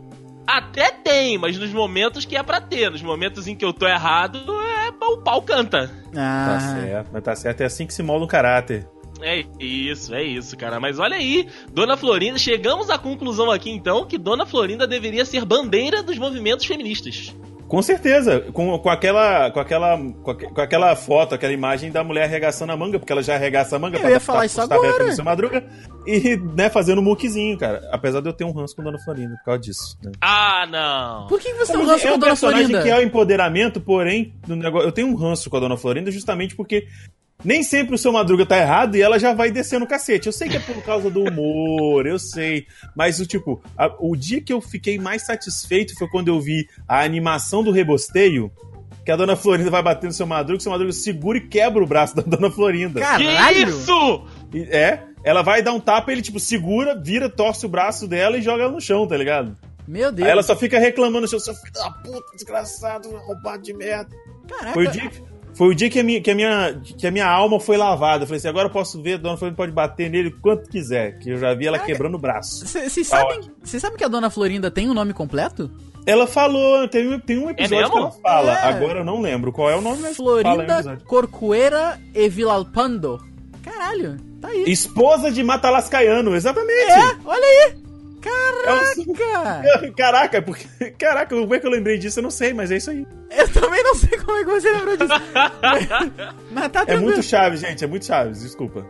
[0.58, 2.90] Até tem, mas nos momentos que é pra ter.
[2.90, 5.90] Nos momentos em que eu tô errado, é, o pau canta.
[6.16, 7.60] Ah, Tá certo, mas tá certo.
[7.60, 8.86] É assim que se molda um caráter.
[9.22, 10.80] É isso, é isso, cara.
[10.80, 15.44] Mas olha aí, Dona Florinda, chegamos à conclusão aqui então que Dona Florinda deveria ser
[15.44, 17.34] bandeira dos movimentos feministas.
[17.70, 22.02] Com certeza, com, com, aquela, com, aquela, com, aque- com aquela foto, aquela imagem da
[22.02, 25.06] mulher arregaçando a manga, porque ela já arregaça a manga Eu ia falar isso agora.
[25.06, 25.64] no seu madruga,
[26.04, 27.88] e né, fazendo um muquezinho, cara.
[27.92, 29.96] Apesar de eu ter um ranço com Dona Florinda por causa disso.
[30.02, 30.11] Né?
[30.20, 31.28] Ah, não.
[31.28, 32.83] Por que você tem um Mas ranço é com a um Dona personagem Florinda?
[32.83, 36.11] que é o empoderamento, porém, no negócio, eu tenho um ranço com a Dona Florinda
[36.11, 36.88] justamente porque
[37.44, 40.26] nem sempre o seu Madruga tá errado e ela já vai descendo o cacete.
[40.26, 42.66] Eu sei que é por causa do humor, eu sei.
[42.94, 46.68] Mas o tipo, a- o dia que eu fiquei mais satisfeito foi quando eu vi
[46.88, 48.50] a animação do rebosteio.
[49.05, 51.83] Que a Dona Florinda vai bater no seu Madruga, o seu Madruga segura e quebra
[51.83, 53.00] o braço da Dona Florinda.
[53.00, 53.68] Que Caralho!
[53.68, 54.24] isso?
[54.68, 58.42] É, ela vai dar um tapa, ele tipo segura, vira, torce o braço dela e
[58.42, 59.57] joga ela no chão, tá ligado?
[59.88, 60.26] Meu Deus.
[60.26, 64.14] Aí ela só fica reclamando, seu seu filho da puta, desgraçado, roubado de merda.
[64.46, 64.74] Caraca.
[64.74, 65.11] Foi o dia,
[65.54, 68.22] foi o dia que, a minha, que, a minha, que a minha alma foi lavada.
[68.24, 71.18] Eu falei assim: agora eu posso ver, a dona Florinda pode bater nele quanto quiser.
[71.18, 71.92] Que eu já vi ela Caraca.
[71.92, 72.66] quebrando o braço.
[72.66, 75.70] Vocês Tá sabem, cês sabem que a Dona Florinda tem um nome completo?
[76.06, 77.92] Ela falou, tem, um- tem um episódio mesmo?
[77.92, 78.52] que ela fala.
[78.58, 78.64] É.
[78.68, 80.98] Agora eu não lembro qual é o nome, Florinda.
[81.06, 83.20] Corcuera e Vilalpando.
[83.62, 84.64] Caralho, tá aí.
[84.66, 86.90] Esposa de Matalascaiano, exatamente.
[86.90, 87.79] É, olha aí.
[88.62, 89.92] É Caraca.
[89.96, 90.90] Caraca, porque.
[90.98, 92.18] Caraca, como é que eu lembrei disso?
[92.18, 93.06] Eu não sei, mas é isso aí.
[93.30, 95.12] Eu também não sei como é que você lembrou disso.
[96.50, 97.02] Mas tá É tranquilo.
[97.02, 98.85] muito Chaves, gente, é muito Chaves, desculpa.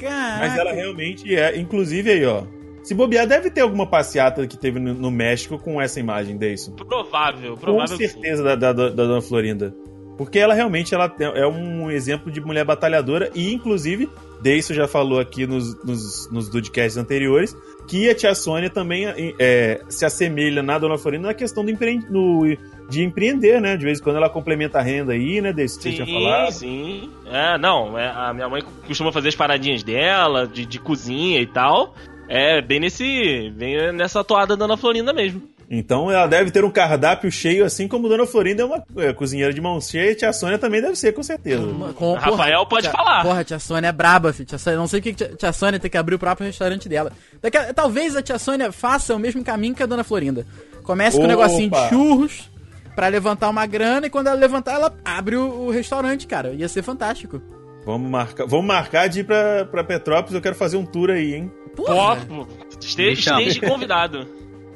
[0.00, 0.38] Caraca.
[0.38, 1.56] Mas ela realmente é.
[1.58, 2.44] Inclusive aí, ó.
[2.82, 6.72] Se bobear, deve ter alguma passeata que teve no, no México com essa imagem, Deison.
[6.72, 7.96] Provável, Com provável.
[7.96, 8.08] sim.
[8.08, 9.72] certeza da, da, da Dona Florinda.
[10.16, 14.10] Porque ela realmente ela é um exemplo de mulher batalhadora e, inclusive,
[14.42, 19.06] Deison já falou aqui nos, nos, nos anteriores que a tia Sônia também
[19.38, 22.00] é, se assemelha na Dona Florinda na questão do empre...
[22.08, 22.56] no-
[22.90, 23.74] de empreender, né?
[23.76, 25.50] De vez em quando ela complementa a renda aí, né?
[25.52, 26.50] Deison, que você tinha Sim, falado.
[26.52, 27.10] sim.
[27.26, 31.46] É, não, é, a minha mãe costuma fazer as paradinhas dela, de, de cozinha e
[31.46, 31.94] tal.
[32.28, 33.50] É bem nesse.
[33.56, 35.40] bem nessa toada da Dona Florinda mesmo.
[35.74, 39.54] Então ela deve ter um cardápio cheio, assim como Dona Florinda é uma é, cozinheira
[39.54, 41.66] de mão cheia, e tia Sônia também deve ser, com certeza.
[41.94, 43.22] Com- Rafael pode tia- falar.
[43.22, 44.44] Porra, a tia Sônia é braba, filho.
[44.44, 46.90] Tia Sônia, não sei o que tia, tia Sônia tem que abrir o próprio restaurante
[46.90, 47.10] dela.
[47.40, 50.46] Daqui a- talvez a tia Sônia faça o mesmo caminho que a dona Florinda.
[50.82, 52.50] Comece com um negocinho de churros
[52.94, 56.52] pra levantar uma grana e quando ela levantar, ela abre o, o restaurante, cara.
[56.52, 57.40] Ia ser fantástico.
[57.86, 61.34] Vamos marcar, vamos marcar de ir pra, pra Petrópolis, eu quero fazer um tour aí,
[61.34, 61.50] hein?
[61.74, 62.16] Porra.
[62.28, 62.46] Pô,
[62.78, 64.26] esteja, esteja convidado.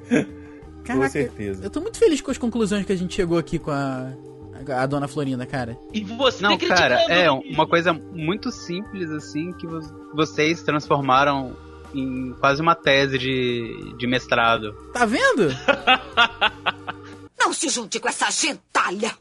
[0.87, 1.65] Caraca, certeza.
[1.65, 4.13] Eu tô muito feliz com as conclusões que a gente chegou aqui com a,
[4.77, 5.79] a dona Florinda, cara.
[5.93, 9.81] E você Não, cara, é uma coisa muito simples assim que vo-
[10.15, 11.57] vocês transformaram
[11.95, 14.73] em quase uma tese de, de mestrado.
[14.93, 15.49] Tá vendo?
[17.39, 19.13] Não se junte com essa gentalha.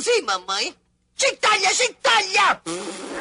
[0.00, 0.74] Sim, mamãe.
[1.16, 2.60] Gentalha, gentalha!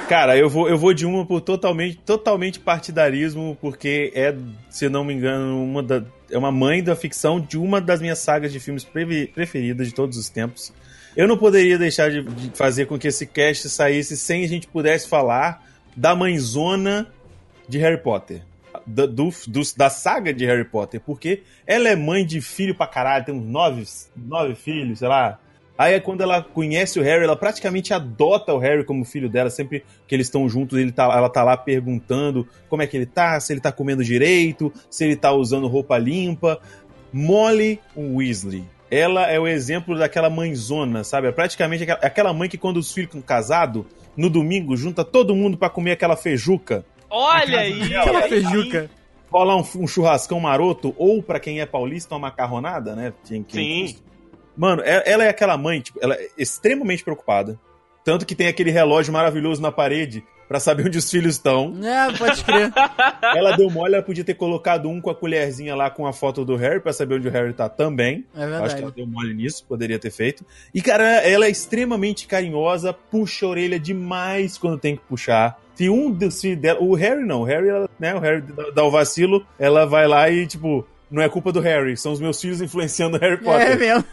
[0.10, 4.36] Cara, eu vou, eu vou de uma por totalmente, totalmente partidarismo, porque é,
[4.70, 8.20] se não me engano, uma da, é uma mãe da ficção de uma das minhas
[8.20, 10.74] sagas de filmes preferidas de todos os tempos.
[11.16, 15.08] Eu não poderia deixar de, fazer com que esse cast saísse sem a gente pudesse
[15.08, 15.64] falar
[15.96, 17.08] da mãezona
[17.70, 18.42] de Harry Potter.
[18.86, 22.88] Da, do, dos- da saga de Harry Potter, porque ela é mãe de filho pra
[22.88, 23.84] caralho, tem uns nove,
[24.16, 25.40] nove filhos, sei lá.
[25.78, 29.50] Aí é quando ela conhece o Harry, ela praticamente adota o Harry como filho dela.
[29.50, 33.06] Sempre que eles estão juntos, ele tá, ela tá lá perguntando como é que ele
[33.08, 36.60] tá, se ele tá comendo direito, se ele tá usando roupa limpa.
[37.12, 38.64] Molly Weasley.
[38.90, 41.28] Ela é o exemplo daquela mãezona, sabe?
[41.28, 43.84] É praticamente aquela- mãe que quando os filhos estão casados,
[44.16, 46.86] no domingo, junta todo mundo pra comer aquela feijuca.
[47.10, 47.96] Olha aí!
[47.96, 48.90] Aquela aí feijuca.
[49.32, 53.12] Rola um, um churrascão maroto, ou pra quem é paulista, uma macarronada, né?
[53.28, 53.96] Quem- quem- Sim.
[54.56, 57.60] Mano, é- ela é aquela mãe, tipo, ela é extremamente preocupada.
[58.04, 61.74] Tanto que tem aquele relógio maravilhoso na parede pra saber onde os filhos estão.
[61.82, 62.70] É, pode crer.
[63.36, 66.44] Ela deu mole, ela podia ter colocado um com a colherzinha lá com a foto
[66.46, 68.26] do Harry pra saber onde o Harry tá também.
[68.36, 68.82] É Acho que verdade.
[68.84, 70.46] ela deu mole nisso, poderia ter feito.
[70.74, 75.58] E, cara, ela é extremamente carinhosa, puxa a orelha demais quando tem que puxar.
[75.74, 76.80] Se um dos filhos dela.
[76.84, 78.14] O Harry não, o Harry, ela, né?
[78.14, 78.44] O Harry
[78.76, 82.20] dá o vacilo, ela vai lá e, tipo, não é culpa do Harry, são os
[82.20, 83.68] meus filhos influenciando o Harry Potter.
[83.72, 84.04] É mesmo.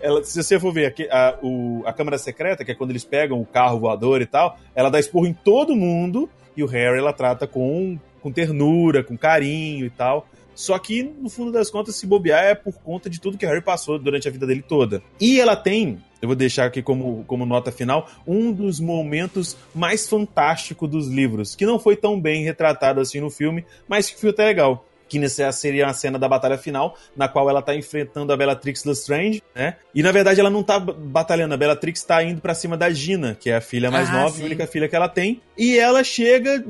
[0.00, 3.04] Ela, se você for ver aqui, a, o- a Câmara Secreta, que é quando eles
[3.04, 6.98] pegam o carro voador e tal, ela dá esporro em todo mundo e o Harry
[6.98, 10.28] ela trata com, com ternura, com carinho e tal.
[10.54, 13.48] Só que, no fundo das contas, se bobear é por conta de tudo que o
[13.48, 15.02] Harry passou durante a vida dele toda.
[15.20, 20.08] E ela tem, eu vou deixar aqui como, como nota final, um dos momentos mais
[20.08, 24.30] fantásticos dos livros, que não foi tão bem retratado assim no filme, mas que foi
[24.30, 24.86] até legal.
[25.08, 28.84] Que nessa seria a cena da batalha final, na qual ela tá enfrentando a Bellatrix
[28.84, 29.76] Lestrange, né?
[29.94, 33.36] E na verdade ela não tá batalhando, a Bellatrix tá indo pra cima da Gina,
[33.38, 34.42] que é a filha mais Ah, nova, sim.
[34.42, 35.40] a única filha que ela tem.
[35.56, 36.64] E ela chega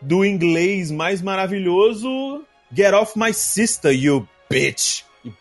[0.00, 2.42] do inglês mais maravilhoso:
[2.74, 5.02] Get off my sister, you bitch!
[5.24, 5.32] E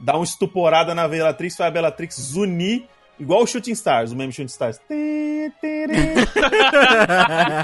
[0.00, 2.84] dá uma estuporada na Bellatrix, faz a Bellatrix zunir,
[3.18, 4.80] igual o Shooting Stars, o meme Shooting Stars.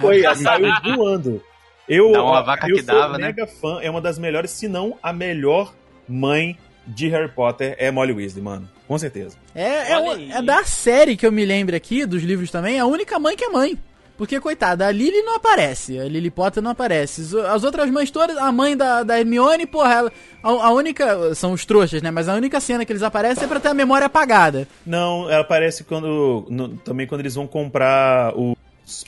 [0.01, 1.43] Foi, ela saiu voando.
[1.89, 3.27] Eu, Dá uma vaca eu que sou dava, né?
[3.27, 5.73] mega fã, é uma das melhores, se não a melhor
[6.09, 8.69] mãe de Harry Potter é Molly Weasley, mano.
[8.87, 9.37] Com certeza.
[9.55, 12.87] É, é, o- é da série que eu me lembro aqui, dos livros também, a
[12.87, 13.77] única mãe que é mãe.
[14.17, 17.21] Porque, coitada, a Lily não aparece, a Lily Potter não aparece.
[17.21, 21.35] As- As outras mães todas, a mãe da, da Hermione, porra, ela, a, a única.
[21.35, 22.11] São os trouxas, né?
[22.11, 24.67] Mas a única cena que eles aparecem é pra ter a memória apagada.
[24.87, 26.47] Não, ela aparece quando.
[26.49, 28.56] no- também quando eles vão comprar os,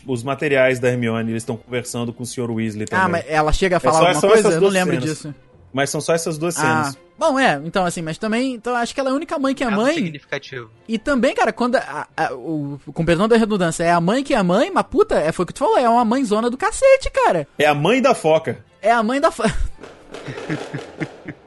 [0.06, 2.50] os materiais da Hermione, eles estão conversando com o Sr.
[2.50, 3.04] Weasley também.
[3.04, 4.50] Ah, mas ela chega a falar só- alguma coisa?
[4.52, 5.08] Eu não lembro cenas.
[5.08, 5.34] disso.
[5.72, 6.98] Mas são só essas duas Ah, cenas.
[7.18, 9.62] bom, é, então assim, mas também, então acho que ela é a única mãe que
[9.62, 9.94] é Caso mãe.
[9.94, 10.70] significativo.
[10.88, 14.32] E também, cara, quando a, a- o, com perdão da redundância, é a mãe que
[14.34, 17.10] é mãe, mas puta, é, foi o que tu falou, é uma mãezona do cacete,
[17.10, 17.46] cara.
[17.58, 18.64] É a mãe da foca.
[18.80, 19.30] É a mãe da.
[19.30, 19.44] fa-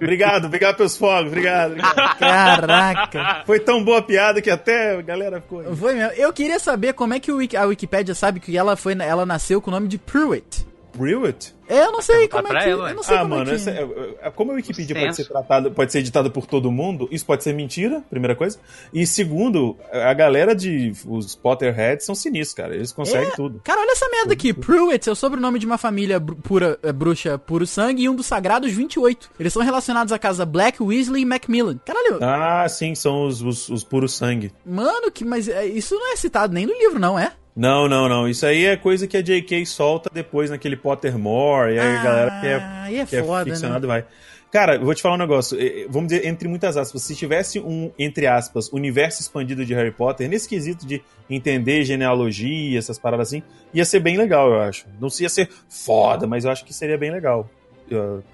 [0.02, 2.18] Obrigado, obrigado pelos fogos, obrigado, obrigado.
[2.18, 3.44] Caraca.
[3.46, 5.76] Foi tão boa a piada que até a galera ficou.
[5.76, 6.12] Foi mesmo.
[6.14, 9.70] Eu queria saber como é que a Wikipédia sabe que ela foi, ela nasceu com
[9.70, 10.66] o nome de Pruitt.
[10.92, 11.54] Pruitt?
[11.68, 12.70] É, eu não sei como é que.
[12.70, 13.56] ela, eu não sei Ah, como mano, é que...
[13.56, 17.08] essa é- é- como a Wikipedia pode ser tratada, pode ser editada por todo mundo,
[17.10, 18.60] isso pode ser mentira, primeira coisa.
[18.94, 22.76] E segundo, a galera de os Potterheads são sinistros, cara.
[22.76, 23.36] Eles conseguem É.
[23.36, 23.62] tudo.
[23.64, 24.54] Cara, olha essa merda aqui.
[24.54, 28.26] Pruitt é o sobrenome de uma família pura, é, bruxa puro sangue e um dos
[28.26, 29.32] sagrados 28.
[29.40, 31.78] Eles são relacionados à casa Black, Weasley e Macmillan.
[31.86, 34.52] Caralho, Ah, sim, são os, os, os puros sangue.
[34.66, 37.32] mano, que, mas é, isso não é citado nem no livro, não, é?
[37.56, 38.28] Não, não, não.
[38.30, 39.66] Isso aí é coisa que a J.K.
[39.66, 41.74] solta depois naquele Pottermore.
[41.74, 43.52] E aí a galera que é, aí é que é foda, né?
[43.52, 44.06] ficcionado vai.
[44.52, 45.58] Cara, eu vou te falar um negócio.
[45.60, 49.92] eh, Vamos dizer, entre muitas aspas, se tivesse um, entre aspas, universo expandido de Harry
[49.92, 53.42] Potter, nesse quesito de entender genealogia, essas paradas assim,
[53.74, 54.86] ia ser bem legal, eu acho.
[55.00, 57.50] Não ia ser foda, mas eu acho que seria bem legal,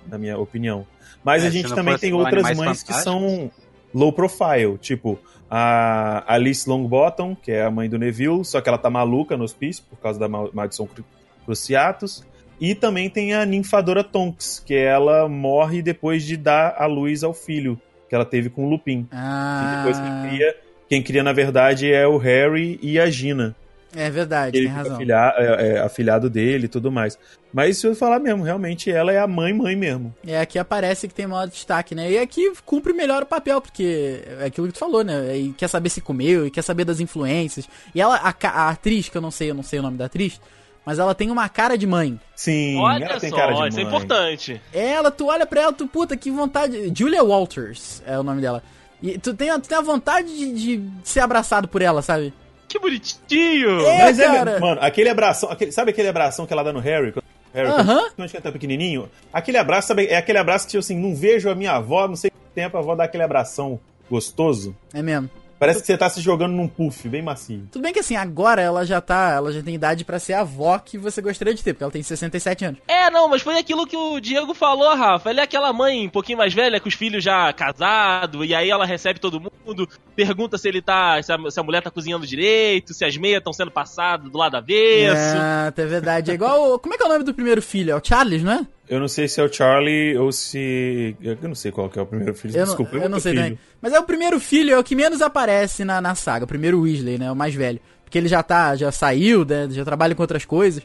[0.07, 0.87] na minha opinião.
[1.23, 3.51] Mas É, a gente também tem outras mães que são
[3.93, 8.77] low profile, tipo a Alice Longbottom, que é a mãe do Neville, só que ela
[8.77, 11.05] tá maluca no hospício por causa da maldição cru-
[11.45, 12.23] Cruciatus.
[12.59, 17.33] E também tem a ninfadora Tonks, que ela morre depois de dar a luz ao
[17.33, 17.79] filho
[18.09, 19.07] que ela teve com o Lupin.
[19.11, 19.83] Ah.
[19.83, 20.55] depois quem cria,
[20.89, 23.55] quem cria, na verdade, é o Harry e a Gina.
[23.95, 24.95] É verdade, Ele tem fica razão.
[24.97, 27.17] afilha- é, é, afilhado dele e tudo mais.
[27.53, 30.13] Mas se eu falar mesmo, realmente ela é a mãe, mãe mesmo.
[30.25, 32.11] É, aqui aparece que tem maior destaque, né?
[32.11, 35.35] E aqui cumpre melhor o papel, porque é aquilo que tu falou, né?
[35.37, 37.67] E quer saber se comeu, e quer saber das influências.
[37.95, 40.05] E ela, a, a atriz, que eu não sei, eu não sei o nome da
[40.05, 40.39] atriz,
[40.85, 42.19] mas ela tem uma cara de mãe.
[42.35, 43.93] Sim, Olha ela tem só, cara de isso é mãe.
[43.93, 44.61] importante.
[44.73, 46.91] Ela, tu olha pra ela, tu, puta, que vontade.
[46.93, 48.61] Julia Walters é o nome dela.
[49.01, 52.33] E tu tem, tu tem a vontade de, de ser abraçado por ela, sabe?
[52.67, 53.79] Que bonitinho!
[53.81, 54.59] É, Mas é, cara.
[54.59, 57.11] mano, aquele abração, aquele- sabe aquele abração que ela dá no Harry?
[57.13, 58.09] Quando- Harry, Aham.
[58.15, 59.09] quando ele tá pequenininho?
[59.31, 62.15] Aquele abraço, sabe, é aquele abraço que, tipo assim, não vejo a minha avó, não
[62.15, 63.79] sei quanto tempo, a avó dá aquele abração
[64.11, 64.75] gostoso.
[64.93, 65.29] É mesmo.
[65.59, 67.67] Parece que você tá se jogando num puff, bem macio.
[67.71, 70.41] Tudo bem que assim, agora ela já tá, ela já tem idade pra ser a
[70.41, 72.79] avó que você gostaria de ter, porque ela tem 67 anos.
[72.87, 75.29] É, não, mas foi aquilo que o Diego falou, Rafa.
[75.29, 78.69] Ela é aquela mãe um pouquinho mais velha, com os filhos já casados, e aí
[78.69, 81.21] ela recebe todo mundo, pergunta se ele tá.
[81.23, 84.37] se a, se a mulher tá cozinhando direito, se as meias estão sendo passadas do
[84.37, 85.37] lado avesso.
[85.37, 86.31] Ah, é verdade.
[86.31, 86.73] É igual.
[86.73, 87.91] o- Como é que é o nome do primeiro filho?
[87.91, 88.67] É o Charles, não é?
[88.89, 91.15] Eu não sei se é o Charlie ou se.
[91.21, 92.55] Eu não sei qual que é o primeiro filho.
[92.57, 93.43] Eu, Desculpa, não, eu não sei filho.
[93.43, 93.59] também.
[93.81, 96.45] Mas é o primeiro filho, é o que menos aparece na, na saga.
[96.45, 97.31] O primeiro Weasley, né?
[97.31, 97.79] O mais velho.
[98.03, 99.67] Porque ele já tá, já saiu, né?
[99.69, 100.81] Já trabalha com outras coisas.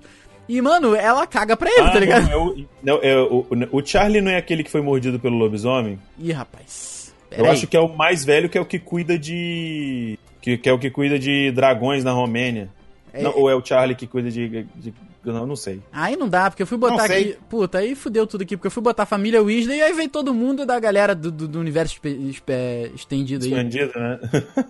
[0.49, 2.25] E, mano, ela caga pra ele, Ah, tá ligado?
[2.29, 5.37] não, é o, não, é o, o Charlie não é aquele que foi mordido pelo
[5.39, 6.01] lobisomem?
[6.19, 7.15] Ih, rapaz.
[7.31, 7.53] Eu aí.
[7.53, 10.19] acho que é o mais velho, que é o que cuida de.
[10.41, 12.69] Que, que é o que cuida de dragões na Romênia.
[13.15, 14.67] É- Não, ou é o Charlie que cuida de.
[14.75, 15.81] de- não, não sei.
[15.93, 17.31] Aí não dá, porque eu fui botar Não sei.
[17.33, 17.39] aqui.
[17.49, 20.09] Puta, aí fudeu tudo aqui, porque eu fui botar a família Weasley e aí veio
[20.09, 23.53] todo mundo da galera do, do- do universo espe- espe- estendido aí.
[23.53, 24.21] Expandido, né?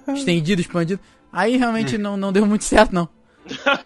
[0.15, 1.01] Estendido, expandido.
[1.33, 3.09] Aí realmente não, não deu muito certo, não.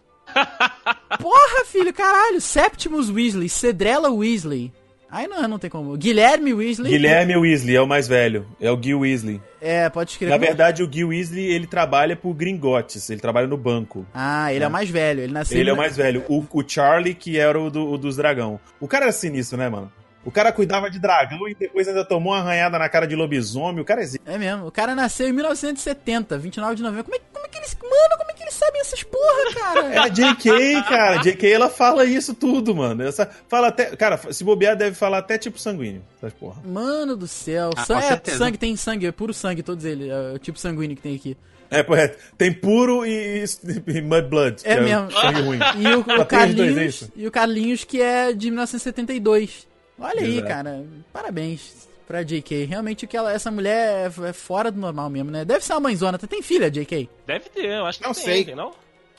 [1.21, 2.41] Porra, filho, caralho.
[2.41, 4.73] Septimus Weasley, Cedrela Weasley.
[5.11, 5.97] Aí não, não tem como.
[5.97, 6.91] Guilherme Weasley.
[6.93, 8.45] Guilherme Weasley é o mais velho.
[8.61, 9.41] É o Gil Weasley.
[9.61, 10.31] É, pode escrever.
[10.33, 13.09] Na verdade, o Gil Weasley, ele trabalha pro Gringotes.
[13.11, 14.07] Ele trabalha no banco.
[14.15, 15.21] Ah, ele é, o mais velho.
[15.23, 15.59] Ele nasceu.
[15.59, 16.25] Ele é o mais velho.
[16.29, 18.61] O, o Charlie, que era o, do- o dos dragão.
[18.81, 19.91] O cara era sinistro, né, mano?
[20.25, 23.81] O cara cuidava de dragão e depois ainda tomou uma arranhada na cara de lobisomem.
[23.81, 24.07] O cara é.
[24.27, 24.67] É mesmo.
[24.67, 27.05] O cara nasceu em 1970, 29 de novembro.
[27.05, 27.77] Como é, como é que eles.
[27.81, 29.87] Mano, como é que eles sabem essas porra, cara?
[29.97, 31.21] É a JK, cara.
[31.21, 33.03] A JK, ela fala isso tudo, mano.
[33.03, 33.97] Essa, fala até...
[33.97, 36.03] Cara, se bobear, deve falar até tipo sanguíneo.
[36.17, 36.63] Essas porra.
[36.65, 37.71] Mano do céu.
[37.77, 40.09] Ah, é, sangue, tem sangue, é puro sangue, todos eles.
[40.11, 41.37] É o tipo sanguíneo que tem aqui.
[41.71, 43.45] É, é, tem puro e,
[43.87, 44.63] e Mud Blood.
[44.65, 45.11] É que mesmo.
[45.11, 45.59] sangue ruim.
[45.79, 47.11] E o, o Só tem os dois, é Carlinhos.
[47.17, 49.67] e o Carlinhos, que é de 1972.
[49.99, 50.49] Olha aí, Exato.
[50.49, 50.85] cara.
[51.13, 52.65] Parabéns pra JK.
[52.65, 55.45] Realmente que ela, essa mulher é, é fora do normal mesmo, né?
[55.45, 56.19] Deve ser uma mãezona.
[56.19, 57.09] Tem filha, JK?
[57.27, 58.45] Deve ter, eu acho que Não tem, sei.
[58.45, 58.73] tem, não?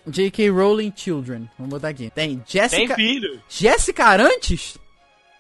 [0.08, 0.50] J.K.
[0.50, 1.50] Rowling Children.
[1.60, 2.10] Vamos botar aqui.
[2.10, 2.95] Tem Tem Jessica.
[2.95, 3.41] filho.
[3.50, 4.78] Jéssica Arantes?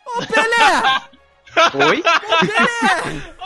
[0.05, 1.85] Ô, Pelé!
[1.87, 2.03] Oi?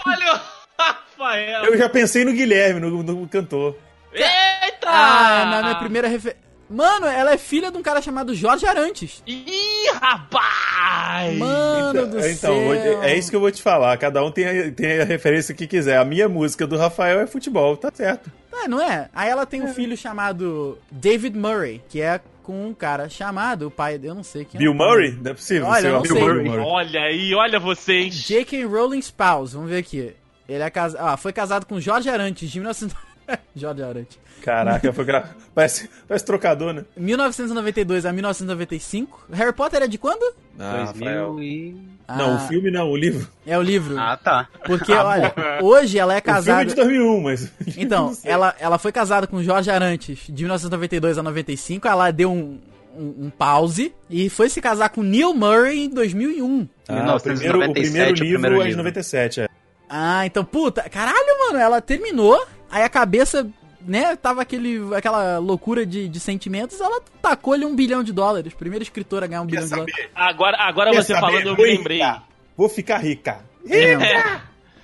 [0.05, 0.39] Olha o
[0.81, 1.65] Rafael.
[1.65, 3.75] Eu já pensei no Guilherme, no, no cantor.
[4.13, 4.87] Eita!
[4.89, 6.41] ah, na minha primeira referência.
[6.71, 9.21] Mano, ela é filha de um cara chamado Jorge Arantes.
[9.27, 11.37] Ih, rapaz!
[11.37, 13.03] Mano do então, céu.
[13.03, 13.97] é isso que eu vou te falar.
[13.97, 15.97] Cada um tem a, tem a referência que quiser.
[15.97, 18.31] A minha música do Rafael é futebol, tá certo.
[18.53, 19.09] Ah, não é?
[19.13, 23.71] Aí ela tem um filho chamado David Murray, que é com um cara chamado, o
[23.71, 24.59] pai, eu não sei quem é.
[24.59, 24.87] Bill pai.
[24.87, 25.19] Murray?
[25.21, 25.67] Não é possível.
[25.67, 26.23] Olha, não Bill sei.
[26.23, 26.49] Murray.
[26.59, 28.15] Olha aí, olha vocês.
[28.15, 28.65] J.K.
[28.65, 30.13] Rowling Spouse, vamos ver aqui.
[30.47, 31.05] Ele é casado.
[31.05, 32.97] Ah, foi casado com Jorge Arantes, de 1900...
[33.55, 34.19] Jorge Arantes.
[34.41, 35.29] Caraca, foi gra...
[35.53, 36.83] parece, parece trocador, né?
[36.97, 39.25] 1992 a 1995.
[39.31, 40.21] Harry Potter é de quando?
[40.59, 41.33] Ah, Rafael.
[41.35, 41.75] 2000 e...
[42.09, 43.27] Não, Ah, o filme não, o livro.
[43.45, 43.97] É o livro.
[43.97, 44.47] Ah, tá.
[44.65, 46.65] Porque, olha, hoje ela é O filme é casada.
[46.65, 47.51] de 2001, mas...
[47.77, 51.87] Então, Não ela, ela foi casada com Jorge Arantes de 1992 a 95.
[51.87, 52.59] Ela deu um,
[52.97, 56.67] um, um pause e foi se casar com Neil Murray em 2001.
[56.89, 58.77] Ah, o primeiro, o 1997 primeiro é o livro primeiro é de livro.
[58.77, 59.47] 97, é.
[59.89, 63.47] Ah, então, puta, caralho, mano, ela terminou, aí a cabeça,
[63.85, 68.53] né, tava aquele, aquela loucura de, de sentimentos, ela tacou-lhe um bilhão de dólares.
[68.53, 69.95] Primeira escritora a ganhar um bilhão de dólares.
[70.15, 71.27] Agora, agora Quer você saber?
[71.27, 71.97] falando, eu Vou me lembrei.
[71.97, 72.23] rica.
[72.57, 73.39] Vou ficar rica.
[73.69, 73.95] É,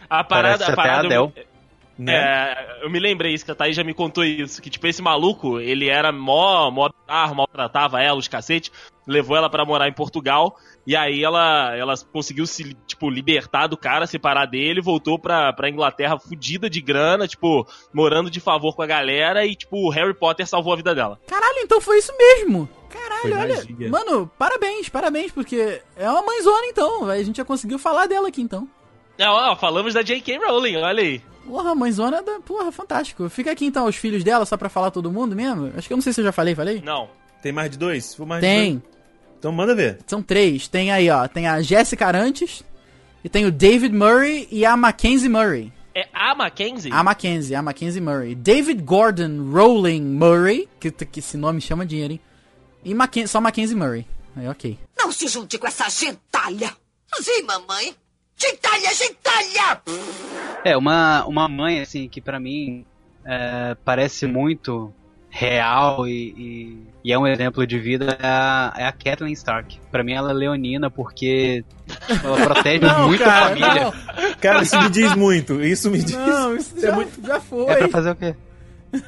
[0.10, 0.94] A parada, Parece a até parada.
[1.16, 1.48] a Adele.
[2.00, 2.14] Né?
[2.16, 4.62] É, eu me lembrei isso, que a Thaís já me contou isso.
[4.62, 8.72] Que, tipo, esse maluco, ele era mó, mó bizarro, maltratava ela, os cacete.
[9.08, 10.56] Levou ela pra morar em Portugal.
[10.86, 15.70] E aí ela, ela conseguiu se, tipo, libertar do cara, separar dele, voltou pra, pra
[15.70, 19.46] Inglaterra fudida de grana, tipo, morando de favor com a galera.
[19.46, 21.20] E, tipo, o Harry Potter salvou a vida dela.
[21.28, 22.68] Caralho, então foi isso mesmo.
[22.90, 23.56] Caralho, Foi olha.
[23.56, 23.90] magia.
[23.90, 27.10] Mano, parabéns, parabéns, porque é uma mãezona então.
[27.10, 28.68] A gente já conseguiu falar dela aqui então.
[29.18, 30.38] É, ó, falamos da J.K.
[30.38, 31.22] Rowling, olha aí.
[31.46, 32.40] Porra, mãezona da.
[32.42, 33.30] Porra, fantástico.
[33.30, 35.72] Fica aqui então os filhos dela, só pra falar todo mundo mesmo.
[35.78, 36.82] Acho que eu não sei se eu já falei, falei?
[36.84, 37.10] Não.
[37.42, 38.14] Tem mais de dois?
[38.16, 38.74] For mais de Tem.
[38.78, 38.97] dois-
[39.40, 40.00] Então manda ver.
[40.08, 40.68] São três.
[40.68, 41.28] Tem aí, ó.
[41.28, 42.64] Tem a Jessica Arantes.
[43.24, 45.72] E tem o David Murray e a Mackenzie Murray.
[45.94, 46.92] é a Mackenzie?
[46.92, 48.36] A Mackenzie, a Mackenzie Murray.
[48.36, 52.22] David Gordon Rowling Murray, que, que esse nome chama dinheiro, hein?
[52.84, 54.06] E Mackenzie, só Mackenzie Murray.
[54.36, 54.78] Aí, ok.
[54.98, 56.74] Não se junte com essa gentalha.
[57.20, 57.96] Sim, mamãe.
[58.38, 59.82] Gentalha, gentalha!
[60.64, 62.86] É, uma, uma mãe, assim, que pra mim
[63.26, 64.94] é, parece muito
[65.38, 69.80] real e, e, e é um exemplo de vida é a, é a Kathleen Stark.
[69.92, 71.64] Pra mim ela é leonina porque
[72.24, 73.84] ela protege Não, muito cara, a família.
[73.84, 74.34] não.
[74.42, 75.62] Cara, isso me diz muito.
[75.64, 76.16] Isso me diz.
[76.16, 76.90] Não, isso já,
[77.24, 77.66] já foi.
[77.68, 78.36] É pra fazer o quê?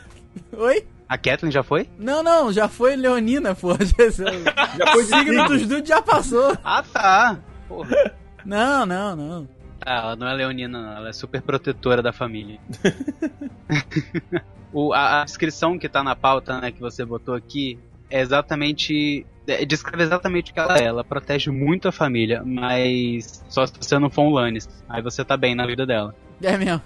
[0.56, 0.86] Oi?
[1.08, 1.90] A Kathleen já foi?
[1.98, 3.74] Não, não, já foi Leonina, pô.
[3.74, 4.10] Já
[4.78, 6.56] Já foi o signo dos dudes já passou.
[6.64, 7.40] Ah, tá.
[7.68, 8.14] Porra.
[8.46, 9.48] Não, não, não.
[9.90, 10.98] Ah, ela não é leonina, não.
[10.98, 12.60] Ela é super protetora da família.
[14.72, 19.26] o, a, a descrição que tá na pauta, né, que você botou aqui, é exatamente.
[19.48, 20.84] é, descreve exatamente o que ela é.
[20.84, 24.76] Ela protege muito a família, mas só se você não for um Lannister.
[24.88, 26.14] Aí você tá bem na vida dela.
[26.40, 26.84] É mesmo.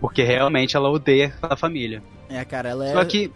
[0.00, 2.02] Porque realmente ela odeia a família.
[2.28, 2.92] É, cara, ela é.
[2.92, 3.30] Só que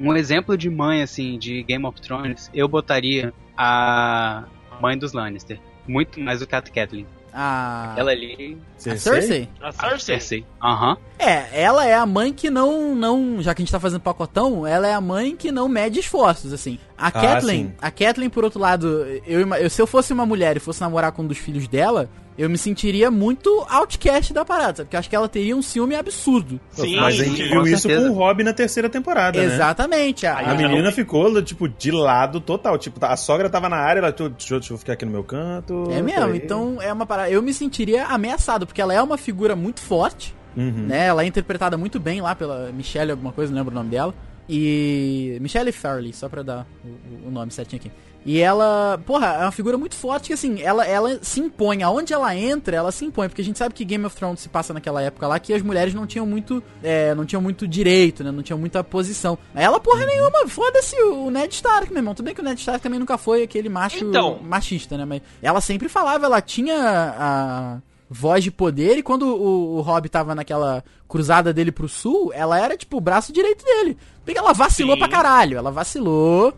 [0.00, 4.44] um exemplo de mãe, assim, de Game of Thrones, eu botaria a
[4.80, 5.58] mãe dos Lannister.
[5.88, 7.04] Muito mais do que a Catelyn.
[7.34, 7.94] A.
[7.96, 8.56] Ela ali.
[8.86, 9.48] A Cersei?
[9.60, 10.44] A A Cersei.
[10.62, 10.96] Aham.
[11.18, 13.42] É, ela é a mãe que não, não.
[13.42, 16.52] Já que a gente tá fazendo pacotão, ela é a mãe que não mede esforços,
[16.52, 16.78] assim.
[16.96, 17.72] A Kathleen, sim.
[17.82, 18.86] a Kathleen, por outro lado,
[19.26, 22.08] eu, eu- se eu fosse uma mulher e fosse namorar com um dos filhos dela,
[22.36, 24.84] eu me sentiria muito outcast da parada, sabe?
[24.86, 26.60] porque eu acho que ela teria um ciúme absurdo.
[26.72, 28.08] Sim, Mas a gente viu com isso certeza.
[28.08, 29.44] com o Rob na terceira temporada, né?
[29.54, 30.26] Exatamente.
[30.26, 32.76] A, Aí A já menina não- ficou, tipo, de lado total.
[32.78, 35.10] Tipo, a sogra tava na área, ela, "Tô- deixa, eu- deixa eu ficar aqui no
[35.12, 35.88] meu canto.
[35.90, 37.30] É mesmo, peraí." então é uma parada.
[37.30, 40.86] Eu me sentiria ameaçado, porque ela é uma figura muito forte, Uhum.
[40.88, 41.06] né?
[41.06, 44.14] Ela é interpretada muito bem lá pela Michelle, alguma coisa, não lembro o nome dela.
[44.48, 45.38] E.
[45.40, 47.90] Michelle Farley, só pra dar o, o nome certinho aqui.
[48.26, 51.82] E ela, porra, é uma figura muito forte que assim, ela, ela se impõe.
[51.82, 53.28] Aonde ela entra, ela se impõe.
[53.28, 55.60] Porque a gente sabe que Game of Thrones se passa naquela época lá que as
[55.62, 56.62] mulheres não tinham muito.
[56.82, 58.30] é, não tinham muito direito, né?
[58.30, 59.36] Não tinham muita posição.
[59.54, 62.14] Ela, porra nenhuma, foda-se o Ned Stark, meu irmão.
[62.14, 64.38] Tudo bem que o Ned Stark também nunca foi aquele macho Então.
[64.42, 65.04] machista, né?
[65.04, 66.74] Mas ela sempre falava, ela tinha
[67.18, 72.30] a voz de poder e quando o, o Rob tava naquela cruzada dele pro sul,
[72.34, 73.96] ela era tipo o braço direito dele.
[74.24, 74.98] Porque ela vacilou Sim.
[75.00, 75.58] pra caralho.
[75.58, 76.54] Ela vacilou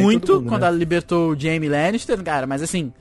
[0.00, 0.68] muito mundo, quando né?
[0.68, 2.92] ela libertou o Jaime Lannister, cara, mas assim,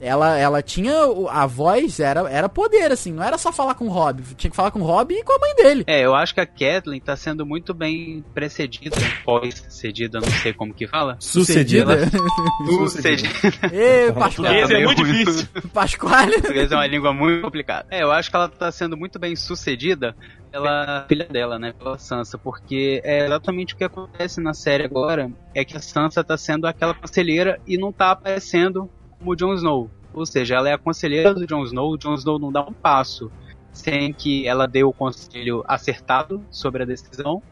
[0.00, 3.86] ela, ela tinha o- a voz, era, era poder, assim, não era só falar com
[3.86, 5.84] o Rob, tinha que falar com o Rob e com a mãe dele.
[5.86, 10.74] É, eu acho que a Kathleen tá sendo muito bem precedida, pós-cedida, não sei como
[10.74, 11.16] que fala.
[11.20, 11.96] Sucedida.
[12.66, 13.28] Sucedida.
[13.72, 14.74] Ê, Português Pasquale.
[14.74, 15.48] é muito difícil.
[15.72, 16.32] Pasquale.
[16.32, 17.86] Português é uma língua muito complicada.
[17.90, 20.14] É, eu acho que ela tá sendo muito bem sucedida
[20.50, 21.72] pela filha dela, né?
[21.76, 26.24] Pela Sansa, porque é exatamente o que acontece na série agora, é que a Sansa
[26.24, 29.90] tá sendo aquela conselheira e não tá aparecendo como o Jon Snow.
[30.14, 32.72] Ou seja, ela é a conselheira do Jon Snow, o Jon Snow não dá um
[32.72, 33.30] passo
[33.72, 37.42] sem que ela dê o conselho acertado sobre a decisão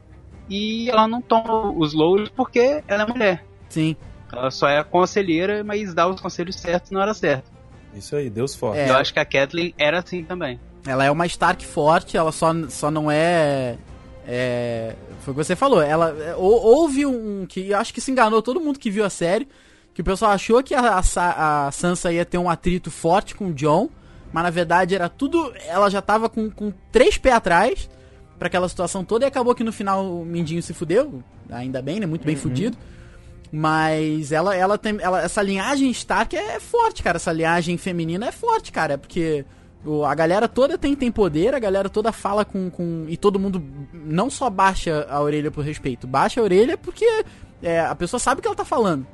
[0.48, 3.44] e ela não toma os louros porque ela é mulher.
[3.68, 3.94] Sim.
[4.32, 7.50] Ela só é a conselheira, mas dá os conselhos certos na hora certa.
[7.94, 8.78] Isso aí, Deus forte.
[8.80, 8.88] É.
[8.90, 10.58] Eu acho que a Kathleen era assim também.
[10.86, 13.76] Ela é uma Stark forte, ela só, só não é.
[14.26, 14.96] É.
[15.20, 15.80] Foi o que você falou.
[15.80, 16.10] Ela.
[16.18, 17.46] é, hou- Houve um.
[17.46, 19.46] que eu acho que se enganou todo mundo que viu a série.
[19.94, 23.34] Que o pessoal achou que a, a, Sa- a Sansa ia ter um atrito forte
[23.34, 23.88] com o John.
[24.32, 25.52] Mas na verdade era tudo.
[25.68, 27.88] Ela já tava com, com três pés atrás
[28.38, 29.24] pra aquela situação toda.
[29.24, 31.22] E acabou que no final o Mindinho se fudeu.
[31.48, 32.06] Ainda bem, né?
[32.06, 32.76] Muito bem fudido.
[33.52, 34.98] Mas ela, ela tem.
[35.00, 37.16] Ela, essa linhagem Stark é forte, cara.
[37.16, 38.98] Essa linhagem feminina é forte, cara.
[38.98, 39.44] Porque
[39.84, 43.04] o- a galera toda tem, tem poder, a galera toda fala com, com.
[43.08, 47.06] E todo mundo não só baixa a orelha por respeito, baixa a orelha porque
[47.62, 49.06] é, a pessoa sabe o que ela tá falando.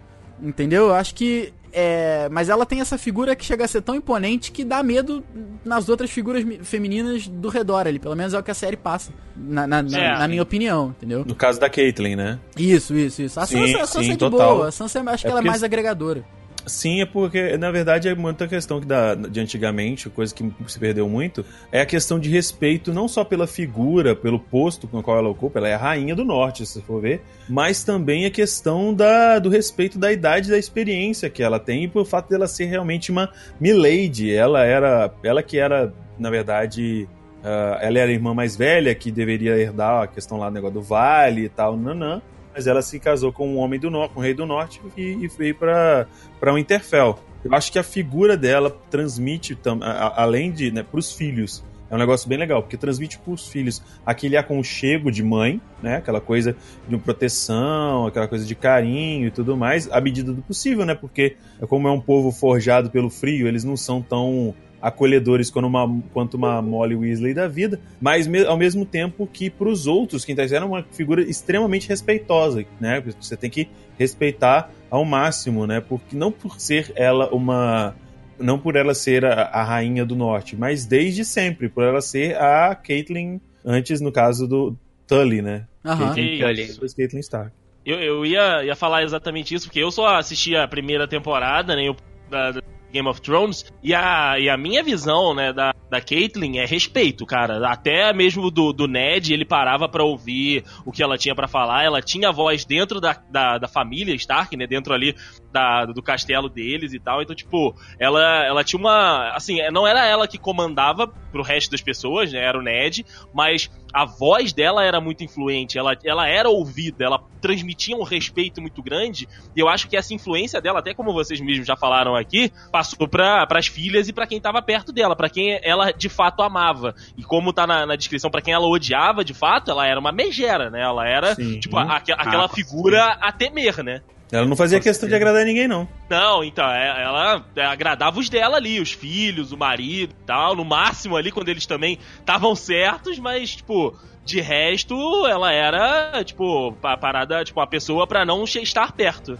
[0.42, 0.86] Entendeu?
[0.88, 1.52] Eu acho que.
[1.72, 5.22] É, mas ela tem essa figura que chega a ser tão imponente que dá medo
[5.64, 8.00] nas outras figuras mi- femininas do redor ali.
[8.00, 9.12] Pelo menos é o que a série passa.
[9.36, 10.18] Na, na- na- É.
[10.18, 11.24] na minha opinião, entendeu?
[11.24, 12.40] No caso da Caitlyn, né?
[12.58, 13.38] Isso, isso, isso.
[13.38, 14.56] A Sim, Sansa, a Sansa sim, é de total.
[14.56, 14.68] boa.
[14.68, 16.24] A Sansa acho que É ela é mais agregadora.
[16.66, 20.78] Sim, é porque, na verdade, é muita questão que da, de antigamente, coisa que se
[20.78, 25.02] perdeu muito, é a questão de respeito não só pela figura, pelo posto com o
[25.02, 28.30] qual ela ocupa, ela é a rainha do norte, se for ver, mas também a
[28.30, 32.46] questão da, do respeito da idade da experiência que ela tem e pelo fato dela
[32.46, 34.32] ser realmente uma milady.
[34.32, 37.08] Ela era, ela que era, na verdade,
[37.42, 40.74] ah, ela era a irmã mais velha que deveria herdar a questão lá do negócio
[40.74, 42.20] do vale e tal, nanã.
[42.54, 45.28] Mas ela se casou com um homem do norte, um rei do norte e, e
[45.28, 46.06] veio para
[46.38, 47.18] para um Interfell.
[47.44, 51.64] Eu acho que a figura dela transmite, tam- a- além de, né, para os filhos,
[51.92, 55.96] É um negócio bem legal, porque transmite pros filhos aquele aconchego de mãe, né?
[55.96, 56.54] Aquela coisa
[56.88, 60.94] de proteção, aquela coisa de carinho e tudo mais, à medida do possível, né?
[60.94, 61.36] Porque
[61.68, 66.34] como é um povo forjado pelo frio, eles não são tão acolhedores quanto uma, quanto
[66.36, 70.34] uma Molly Weasley da vida, mas me, ao mesmo tempo que para os outros, quem
[70.38, 73.02] é uma figura extremamente respeitosa, né?
[73.20, 73.68] Você tem que
[73.98, 75.80] respeitar ao máximo, né?
[75.80, 77.94] Porque não por ser ela uma
[78.38, 82.38] não por ela ser a, a rainha do norte, mas desde sempre, por ela ser
[82.38, 84.74] a Caitlyn antes no caso do
[85.06, 85.66] Tully, né?
[85.84, 86.14] Aham.
[86.14, 86.94] Caitlyn, Tully.
[86.96, 87.52] Caitlyn Stark.
[87.84, 91.88] Eu, eu ia, ia falar exatamente isso, porque eu só assisti a primeira temporada, né?
[91.88, 91.96] eu-
[92.30, 96.58] da, da Game of Thrones, e a, e a minha visão, né, da, da Caitlyn
[96.58, 97.68] é respeito, cara.
[97.68, 101.84] Até mesmo do, do Ned, ele parava pra ouvir o que ela tinha pra falar.
[101.84, 104.66] Ela tinha voz dentro da, da, da família Stark, né?
[104.66, 105.14] Dentro ali
[105.52, 107.22] da, do castelo deles e tal.
[107.22, 109.30] Então, tipo, ela, ela tinha uma.
[109.34, 112.40] Assim, não era ela que comandava pro resto das pessoas, né?
[112.40, 117.20] Era o Ned, mas a voz dela era muito influente, ela, ela era ouvida, ela
[117.40, 121.40] transmitia um respeito muito grande, e eu acho que essa influência dela, até como vocês
[121.40, 125.28] mesmos já falaram aqui, passou para as filhas e para quem tava perto dela, para
[125.28, 126.94] quem ela de fato amava.
[127.16, 130.12] E como tá na, na descrição, para quem ela odiava de fato, ela era uma
[130.12, 130.82] megera, né?
[130.82, 131.58] Ela era, Sim.
[131.60, 134.02] tipo, a- aque- aquela Ah, figura a temer, né?
[134.32, 135.88] Ela não fazia questão de agradar ninguém, não.
[136.08, 140.54] Não, então, é- ela é, agradava os dela ali, os filhos, o marido e tal,
[140.54, 144.94] no máximo ali, quando eles também estavam certos, mas, tipo, de resto,
[145.26, 149.36] ela era, tipo, pa- parada, tipo, uma pessoa pra não estar perto.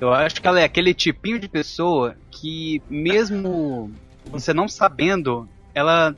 [0.00, 3.92] Eu acho que ela é aquele tipinho de pessoa que, mesmo
[4.26, 6.14] você não sabendo, ela,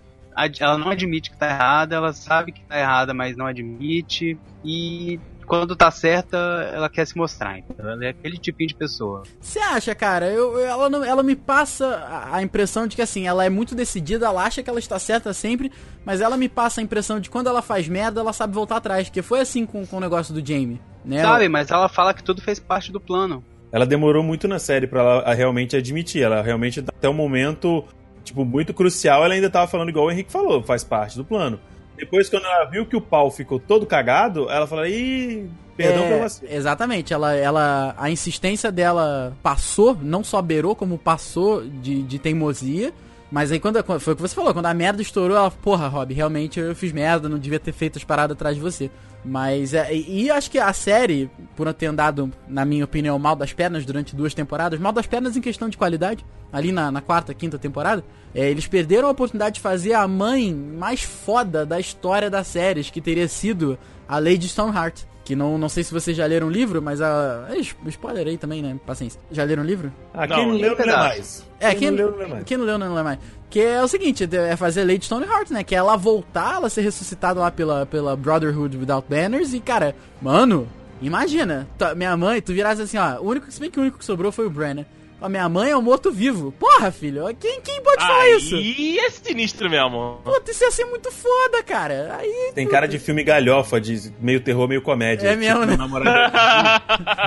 [0.61, 4.39] ela não admite que tá errada, ela sabe que tá errada, mas não admite.
[4.65, 5.19] E
[5.53, 6.39] quando tá certa,
[6.73, 7.59] ela quer se mostrar.
[7.59, 9.23] Então, ela é aquele tipinho de pessoa.
[9.39, 10.25] Você acha, cara?
[10.25, 14.25] Eu, ela, não- ela me passa a, impressão de que assim, ela é muito decidida,
[14.25, 15.71] ela acha que ela está certa sempre,
[16.07, 19.11] mas ela me passa a impressão de quando ela faz merda, ela sabe voltar atrás.
[19.11, 20.81] Que foi assim com, com o negócio do Jamie.
[21.05, 21.21] Né?
[21.21, 23.45] Sabe, mas ela fala que tudo fez parte do plano.
[23.71, 26.23] Ela demorou muito na série pra ela a realmente admitir.
[26.23, 27.85] Ela realmente, até o momento,
[28.25, 31.61] tipo, muito crucial, ela ainda tava falando igual o Henrique falou, faz parte do plano.
[31.97, 36.09] Depois, quando ela viu que o pau ficou todo cagado, ela falou, ih, perdão É,
[36.09, 36.47] pra você.
[36.51, 42.93] Exatamente, ela, ela, a insistência dela passou, não só beirou, como passou de, de teimosia.
[43.33, 46.13] Mas aí quando, foi o que você falou, quando a merda estourou, ela, porra, Rob,
[46.13, 48.91] realmente eu fiz merda, não devia ter feito as paradas atrás de você.
[49.25, 53.35] Mas é, e, e acho que a série, por ter andado, na minha opinião, mal
[53.35, 56.23] das pernas durante duas temporadas, mal das pernas em questão de qualidade,
[56.53, 58.05] ali na, na quarta, quinta temporada,
[58.35, 62.91] é, eles perderam a oportunidade de fazer a mãe mais foda da história das séries,
[62.91, 65.05] que teria sido a Lady Stoneheart.
[65.25, 67.47] Que não, não sei se vocês já leram o livro, mas a.
[67.51, 67.59] é,
[67.89, 68.77] Spoiler aí também, né?
[68.85, 69.21] Paciência.
[69.31, 69.93] Já leram o livro?
[70.13, 71.47] Ah, quem não leu, não lê mais.
[71.61, 72.45] É, quem, não leu, não lê mais.
[72.45, 73.19] quem não leu não lê mais.
[73.49, 75.63] Que é o seguinte, é fazer Lady Stoneheart, né?
[75.63, 79.95] Que é ela voltar, ela ser ressuscitada lá pela, pela Brotherhood Without Banners e, cara,
[80.21, 80.67] mano,
[81.01, 83.99] imagina, tua- minha mãe, tu virasse assim, ó, o único, se bem que o único
[83.99, 84.87] que sobrou foi o Bran, né?
[85.23, 86.51] A minha mãe é um morto-vivo.
[86.53, 88.57] Porra, filho, quem, quem pode falar isso?
[88.57, 90.21] Aí é sinistro mesmo.
[90.25, 92.17] Puta, isso ia ser muito foda, cara.
[92.19, 92.51] Aí.
[92.55, 95.29] Tem cara de filme galhofa, de meio terror, meio comédia.
[95.29, 95.67] É mesmo, né?
[95.67, 96.33] meu namorado-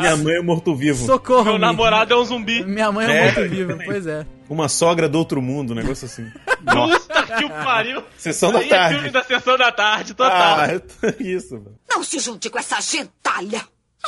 [0.02, 1.06] Minha mãe é morto-vivo.
[1.06, 2.66] Socorro, Meu me- namorado é um zumbi.
[2.66, 3.88] Minha mãe é um É, morto-vivo, também.
[3.88, 4.26] pois é.
[4.50, 6.30] Uma sogra do outro mundo, um negócio assim.
[6.66, 8.04] Puta que pariu.
[8.18, 8.96] Sessão da Aí é tarde.
[8.96, 10.32] filme da sessão da tarde, total.
[10.60, 10.68] Ah,
[11.20, 11.80] isso, mano.
[11.90, 13.62] Não se junte com essa gentalha.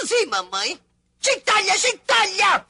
[0.05, 0.77] Sim, mamãe.
[1.31, 2.65] Gentalha, gentalha!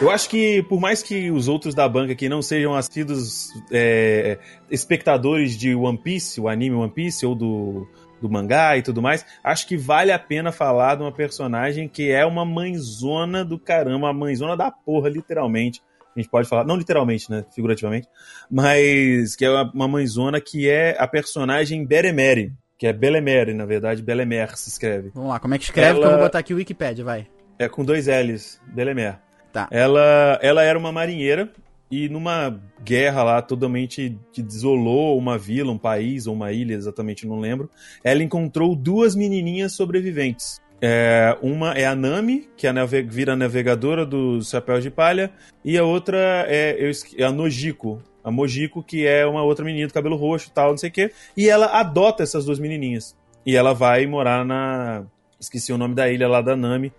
[0.00, 4.38] Eu acho que, por mais que os outros da banca aqui não sejam assíduos é,
[4.70, 7.86] espectadores de One Piece, o anime One Piece, ou do,
[8.20, 12.10] do mangá e tudo mais, acho que vale a pena falar de uma personagem que
[12.10, 15.82] é uma mãezona do caramba, uma mãezona da porra, literalmente.
[16.16, 17.44] A gente pode falar, não literalmente, né?
[17.54, 18.08] Figurativamente,
[18.50, 24.02] mas que é uma mãezona que é a personagem Beremere, que é Belemere, na verdade,
[24.02, 25.10] Belemer se escreve.
[25.14, 27.26] Vamos lá, como é que escreve que eu Ela- vou botar aqui o Wikipedia, vai.
[27.60, 29.18] É com dois L's, Belemer.
[29.52, 29.68] Tá.
[29.70, 31.50] Ela, ela era uma marinheira
[31.90, 37.26] e numa guerra lá totalmente que desolou uma vila, um país ou uma ilha, exatamente
[37.26, 37.68] não lembro,
[38.02, 40.58] ela encontrou duas menininhas sobreviventes.
[40.80, 44.90] É, uma é a Nami, que é a nave- vira a navegadora dos Chapéus de
[44.90, 45.30] Palha,
[45.62, 48.02] e a outra é, é a Nojiko.
[48.24, 50.92] A Mojiko, que é uma outra menina do cabelo roxo e tal, não sei o
[50.92, 51.12] quê.
[51.36, 53.14] E ela adota essas duas menininhas.
[53.44, 55.04] E ela vai morar na.
[55.38, 56.92] Esqueci o nome da ilha lá da Nami,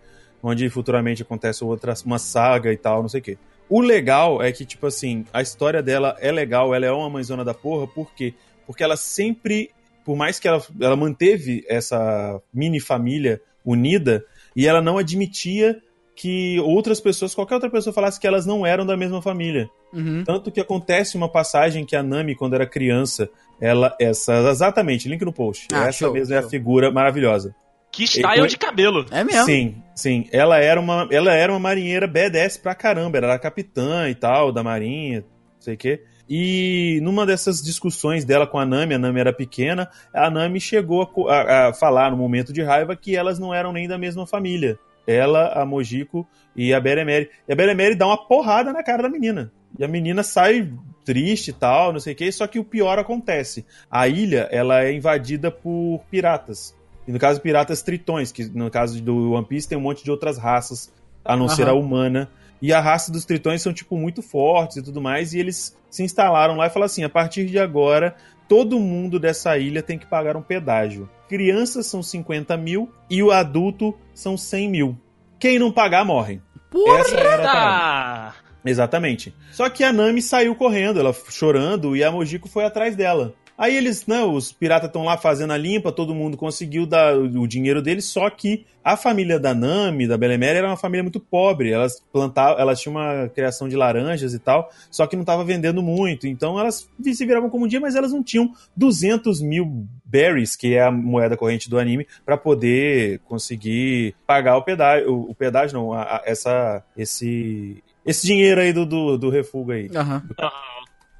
[0.44, 3.38] onde futuramente acontece outra, uma saga e tal, não sei o quê.
[3.70, 7.46] O legal é que, tipo assim, a história dela é legal, ela é uma mãezona
[7.46, 8.34] da porra, por quê?
[8.66, 9.70] Porque ela sempre,
[10.04, 14.26] por mais que ela, ela manteve essa mini família unida,
[14.56, 15.82] e ela não admitia
[16.16, 19.70] que outras pessoas, qualquer outra pessoa falasse que elas não eram da mesma família.
[19.94, 20.24] Uhum.
[20.24, 23.30] Tanto que acontece uma passagem que a Nami, quando era criança,
[23.60, 25.68] ela, essa, exatamente, link no post.
[25.72, 26.50] Ah, essa show, mesmo é a show.
[26.50, 27.56] figura maravilhosa.
[27.92, 29.06] Que style de cabelo.
[29.12, 29.46] É mesmo.
[29.46, 30.28] Sim, sim.
[30.32, 33.18] Ela era uma, ela era uma marinheira badass pra caramba.
[33.18, 36.02] Ela era capitã e tal, da marinha, não sei o quê.
[36.30, 41.02] E numa dessas discussões dela com a Nami, a Nami era pequena, a Nami chegou
[41.28, 44.26] a a, a falar no momento de raiva que elas não eram nem da mesma
[44.26, 44.80] família.
[45.06, 46.26] Ela, a Mojiko
[46.56, 47.30] e a Beremere.
[47.48, 49.52] E a Beremere dá uma porrada na cara da menina.
[49.78, 50.72] E a menina sai
[51.04, 53.66] triste e tal, não sei o que, só que o pior acontece.
[53.90, 56.74] A ilha, ela é invadida por piratas.
[57.08, 60.12] E no caso, piratas tritões, que no caso do One Piece tem um monte de
[60.12, 60.92] outras raças,
[61.26, 62.30] a não ser a humana.
[62.62, 66.04] E a raça dos tritões são, tipo, muito fortes e tudo mais, e eles se
[66.04, 68.16] instalaram lá e falaram assim, a partir de agora,
[68.48, 71.10] todo mundo dessa ilha tem que pagar um pedágio.
[71.28, 74.98] Crianças são 50 mil e o adulto são 100 mil.
[75.40, 76.40] Quem não pagar, morre.
[76.70, 77.00] Porra!
[77.00, 78.36] Essa era a parada.
[78.64, 79.34] Exatamente.
[79.52, 83.34] Só que a Nami saiu correndo, ela chorando, e a Mojiko foi atrás dela.
[83.58, 87.48] Aí eles, né, os piratas estão lá fazendo a limpa, todo mundo conseguiu dar o
[87.48, 91.72] dinheiro deles, só que a família da Nami, da Belemere, era uma família muito pobre.
[91.72, 95.84] Elas plantavam, elas tinham uma criação de laranjas e tal, só que não estava vendendo
[95.84, 96.26] muito.
[96.26, 100.74] Então elas se viravam como um dia, mas elas não tinham 200 mil berries, que
[100.74, 105.78] é a moeda corrente do anime, para poder conseguir pagar o pedágio, o, o pedágio
[105.78, 109.90] não, a- a- essa, esse, esse dinheiro aí do, do, do refúgio aí.
[109.96, 110.24] Aham.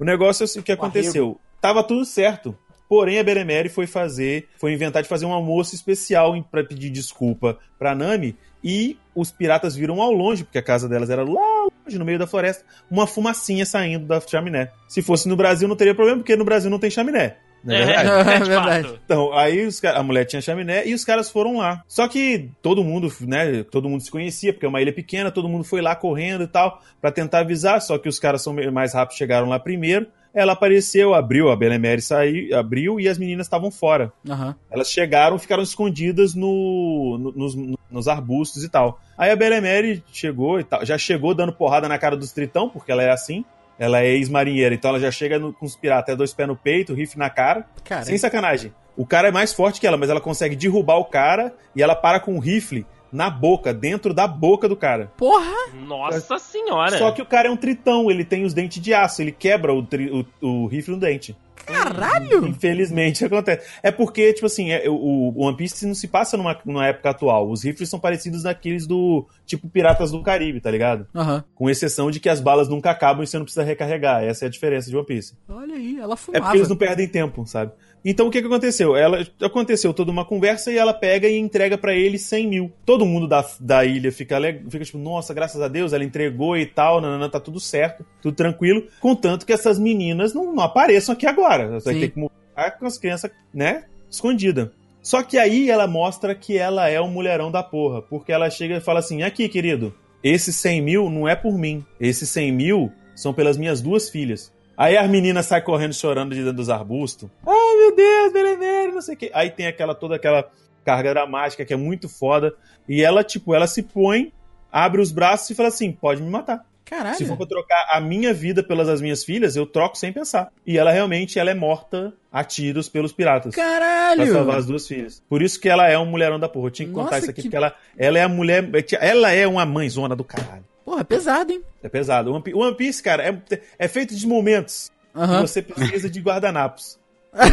[0.00, 1.38] O negócio é o que aconteceu.
[1.62, 2.58] Tava tudo certo.
[2.88, 7.56] Porém, a Beremere foi fazer, foi inventar de fazer um almoço especial pra pedir desculpa
[7.78, 8.36] pra Nami.
[8.62, 12.18] E os piratas viram ao longe, porque a casa delas era lá longe, no meio
[12.18, 14.72] da floresta, uma fumacinha saindo da chaminé.
[14.88, 17.36] Se fosse no Brasil, não teria problema, porque no Brasil não tem chaminé.
[17.64, 18.30] Não é verdade?
[18.30, 18.88] É de verdade.
[18.88, 19.00] fato.
[19.04, 21.82] Então, aí os a mulher tinha chaminé e os caras foram lá.
[21.88, 25.48] Só que todo mundo, né, todo mundo se conhecia, porque é uma ilha pequena, todo
[25.48, 28.92] mundo foi lá correndo e tal, pra tentar avisar, só que os caras são mais
[28.92, 30.06] rápidos, chegaram lá primeiro.
[30.34, 34.12] Ela apareceu, abriu, a Belemere saiu, abriu e as meninas estavam fora.
[34.28, 34.54] Aham.
[34.70, 38.98] Elas chegaram, ficaram escondidas no, no- nos, nos arbustos e tal.
[39.18, 42.90] Aí a Belemere chegou e tal, já chegou dando porrada na cara dos tritão, porque
[42.90, 43.44] ela é assim.
[43.78, 46.54] Ela é ex-marinheira, então ela já chega no- com os piratas até dois pés no
[46.56, 47.66] peito, rifle na cara.
[47.84, 48.72] Cara, Sem sacanagem.
[48.96, 51.94] O cara é mais forte que ela, mas ela consegue derrubar o cara e ela
[51.94, 55.12] para com o rifle na boca, dentro da boca do cara.
[55.16, 55.52] porra!
[55.86, 56.96] Nossa senhora.
[56.98, 59.72] Só que o cara é um tritão, ele tem os dentes de aço, ele quebra
[59.74, 61.36] o, tri- o- o rifle no dente.
[61.64, 62.46] Caralho!
[62.46, 63.66] Infelizmente acontece.
[63.82, 67.10] É porque, tipo assim, é- o, o One Piece não se passa numa, numa época
[67.10, 67.48] atual.
[67.50, 71.06] Os rifles são parecidos naqueles do tipo Piratas do Caribe, tá ligado?
[71.14, 71.44] Aham.
[71.54, 74.24] Com exceção de que as balas nunca acabam e você não precisa recarregar.
[74.24, 75.34] Essa é a diferença de One Piece.
[75.48, 76.44] Olha aí, ela É fumava.
[76.44, 77.72] porque eles não perdem tempo, sabe?
[78.04, 78.96] Então o que, que aconteceu?
[78.96, 82.72] Ela aconteceu toda uma conversa e ela pega e entrega pra ele 100 mil.
[82.84, 84.38] Todo mundo da, da ilha fica,
[84.68, 88.34] fica tipo, nossa, graças a Deus, ela entregou e tal, nanana, tá tudo certo, tudo
[88.34, 88.86] tranquilo.
[89.00, 91.80] Contanto que essas meninas não, não apareçam aqui agora.
[91.80, 93.84] Você vai ter que morar com as crianças, né?
[94.10, 94.72] Escondida.
[95.02, 98.00] Só que aí ela mostra que ela é um mulherão da porra.
[98.00, 99.92] Porque ela chega e fala assim: aqui, querido,
[100.22, 101.84] esses 100 mil não é por mim.
[102.00, 104.52] Esses 100 mil são pelas minhas duas filhas.
[104.82, 107.28] Aí as meninas saem correndo chorando de dentro dos arbustos.
[107.46, 109.30] Ah, meu Deus, Belenere, não sei o quê.
[109.32, 110.50] Aí tem aquela toda aquela
[110.84, 112.52] carga dramática que é muito foda.
[112.88, 114.32] E ela, tipo, ela se põe,
[114.72, 116.64] abre os braços e fala assim: pode me matar.
[116.84, 117.16] Caralho.
[117.16, 120.50] Se for pra trocar a minha vida pelas das minhas filhas, eu troco sem pensar.
[120.66, 123.54] E ela realmente ela é morta a tiros pelos piratas.
[123.54, 124.32] Pra Caralho!
[124.32, 125.22] salvar as duas filhas.
[125.28, 126.66] Por isso que ela é um mulherão da porra.
[126.66, 128.68] Eu tinha que contar Nossa, isso aqui, que- porque ela, ela é a mulher.
[129.00, 130.64] Ela é uma mãezona do caralho.
[130.84, 131.62] Porra, pesado, hein?
[131.82, 132.32] É pesado.
[132.32, 135.42] One Piece, One Piece, cara, é, é feito de momentos Aham.
[135.42, 136.98] que você precisa de guardanapos.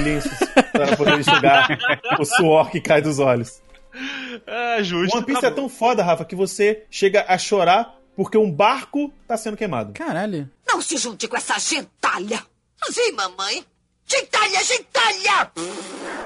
[0.03, 0.37] lenços
[0.71, 1.67] para poder enxugar
[2.19, 3.61] o suor que cai dos olhos.
[4.45, 5.15] É, justo.
[5.17, 9.13] One Piece tá é tão foda, Rafa, que você chega a chorar porque um barco
[9.27, 9.93] tá sendo queimado.
[9.93, 10.49] Caralho.
[10.67, 12.43] Não se junte com essa gentalha.
[12.91, 13.63] Sim, mamãe.
[14.11, 15.51] Gentalha, gentalha!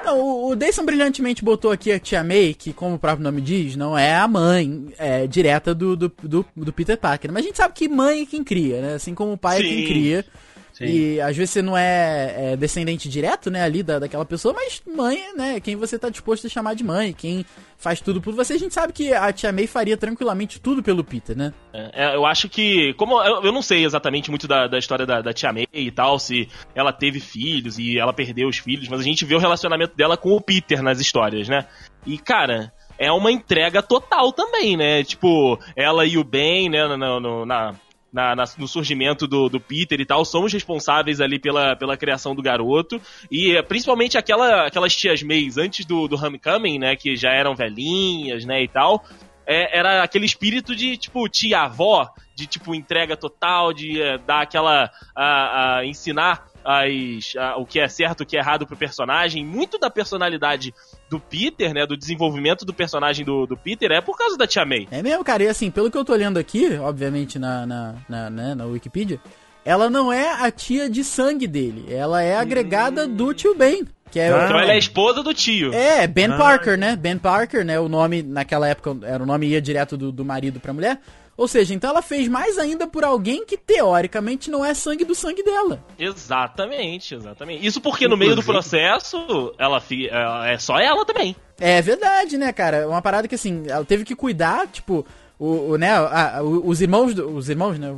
[0.05, 3.75] Não, o, Dayson brilhantemente botou aqui a Tia May, que, como o próprio nome diz,
[3.75, 7.31] não é a mãe é, direta do, do, do, do Peter Parker.
[7.31, 8.93] Mas a gente sabe que mãe é quem cria, né?
[8.95, 9.85] Assim como o pai é quem Sim.
[9.85, 10.25] cria.
[10.73, 10.85] Sim.
[10.85, 14.81] E às vezes você não é, é descendente direto, né, ali da, daquela pessoa, mas
[14.93, 17.45] mãe, né, quem você tá disposto a chamar de mãe, quem
[17.77, 18.53] faz tudo por você.
[18.53, 21.53] A gente sabe que a Tia May faria tranquilamente tudo pelo Peter, né?
[21.73, 22.93] É, eu acho que.
[22.95, 25.91] Como eu, eu não sei exatamente muito da, da história da, da Tia May e
[25.91, 29.39] tal, se ela teve filhos e ela perdeu os filhos, mas a gente vê o
[29.39, 31.65] relacionamento dela com o Peter nas histórias, né?
[32.05, 32.73] E, cara.
[32.95, 35.03] É uma entrega total também, né?
[35.03, 37.73] Tipo, ela e o Ben, né, no, no- na,
[38.13, 42.35] na- na- no surgimento do, do Peter e tal, somos responsáveis ali pela, pela criação
[42.35, 43.01] do garoto.
[43.31, 46.95] E é, principalmente aquela, aquelas tias Mays antes do, do Homecoming, né?
[46.95, 49.03] Que já eram velhinhas, né, e tal
[49.45, 54.89] é, era aquele espírito de, tipo, tia-avó, de, tipo, entrega total, de é, dar aquela.
[55.15, 59.45] A, a ensinar as, a- o que é certo, o que é errado pro personagem.
[59.45, 60.73] Muito da personalidade
[61.09, 61.85] do Peter, né?
[61.85, 64.87] Do desenvolvimento do personagem do, do Peter é por causa da Tia May.
[64.91, 65.43] É mesmo, cara.
[65.43, 69.19] E assim, pelo que eu tô lendo aqui, obviamente na, na, na, né, na Wikipedia,
[69.65, 71.85] ela não é a tia de sangue dele.
[71.89, 73.85] Ela é agregada do tio Ben.
[74.11, 74.45] Que é, Ah.
[74.45, 75.73] Então ela é a esposa do tio.
[75.73, 76.37] é, Ben Ah.
[76.37, 76.95] Parker, né?
[76.95, 77.79] Ben Parker, né?
[77.79, 80.99] O nome, naquela época, era o nome ia direto do, do marido pra mulher.
[81.35, 85.15] Ou seja, então ela fez mais ainda por alguém que teoricamente não é sangue do
[85.15, 85.83] sangue dela.
[85.97, 87.65] Exatamente, exatamente.
[87.65, 91.35] Isso porque no meio do processo, ela, fi- ela- é só ela também.
[91.59, 92.77] É verdade, né, cara?
[92.77, 95.05] É Uma parada que assim, ela teve que cuidar, tipo,
[95.39, 97.95] o, o né, a- os irmãos, do- os irmãos, né?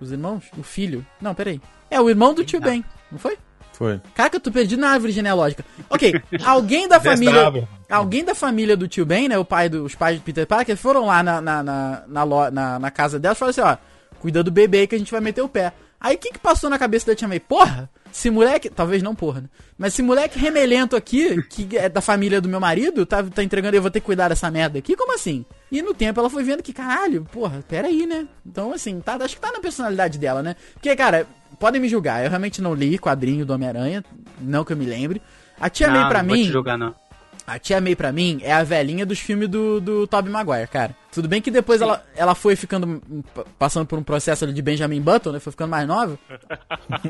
[0.00, 1.06] Os irmãos, o filho.
[1.20, 1.60] Não, peraí.
[1.90, 3.38] É o irmão do tio Ben, não foi?
[3.74, 4.00] Foi.
[4.14, 5.64] Caraca, eu tô perdido na árvore genealógica.
[5.90, 6.14] Ok,
[6.46, 7.32] alguém da família.
[7.90, 9.36] Alguém da família do tio Ben, né?
[9.36, 12.50] O pai do, os pais do Peter Parker foram lá na, na, na, na, lo-
[12.50, 13.76] na- na casa dela e falaram assim, ó,
[14.20, 15.72] cuida do bebê aí que a gente vai meter o pé.
[16.00, 17.40] Aí o que que passou na cabeça da tia May?
[17.40, 18.68] Porra, esse moleque.
[18.68, 19.48] Talvez não, porra, né?
[19.78, 23.74] Mas esse moleque remelento aqui, que é da família do meu marido, tá, tá entregando,
[23.76, 24.94] eu vou ter que cuidar dessa merda aqui?
[24.96, 25.44] Como assim?
[25.72, 28.26] E no tempo ela foi vendo que, caralho, porra, peraí, né?
[28.46, 30.54] Então, assim, tá, acho que tá na personalidade dela, né?
[30.74, 31.26] Porque, cara,
[31.58, 34.04] podem me julgar, eu realmente não li quadrinho do Homem-Aranha,
[34.40, 35.22] não que eu me lembre.
[35.60, 36.44] A tia May, não, pra não vou mim.
[36.44, 36.94] te julgar, não.
[37.46, 40.96] A Tia May, pra mim, é a velhinha dos filmes do, do Tobey Maguire, cara.
[41.12, 43.02] Tudo bem que depois ela, ela foi ficando.
[43.58, 45.40] passando por um processo ali de Benjamin Button, né?
[45.40, 46.18] Foi ficando mais nova.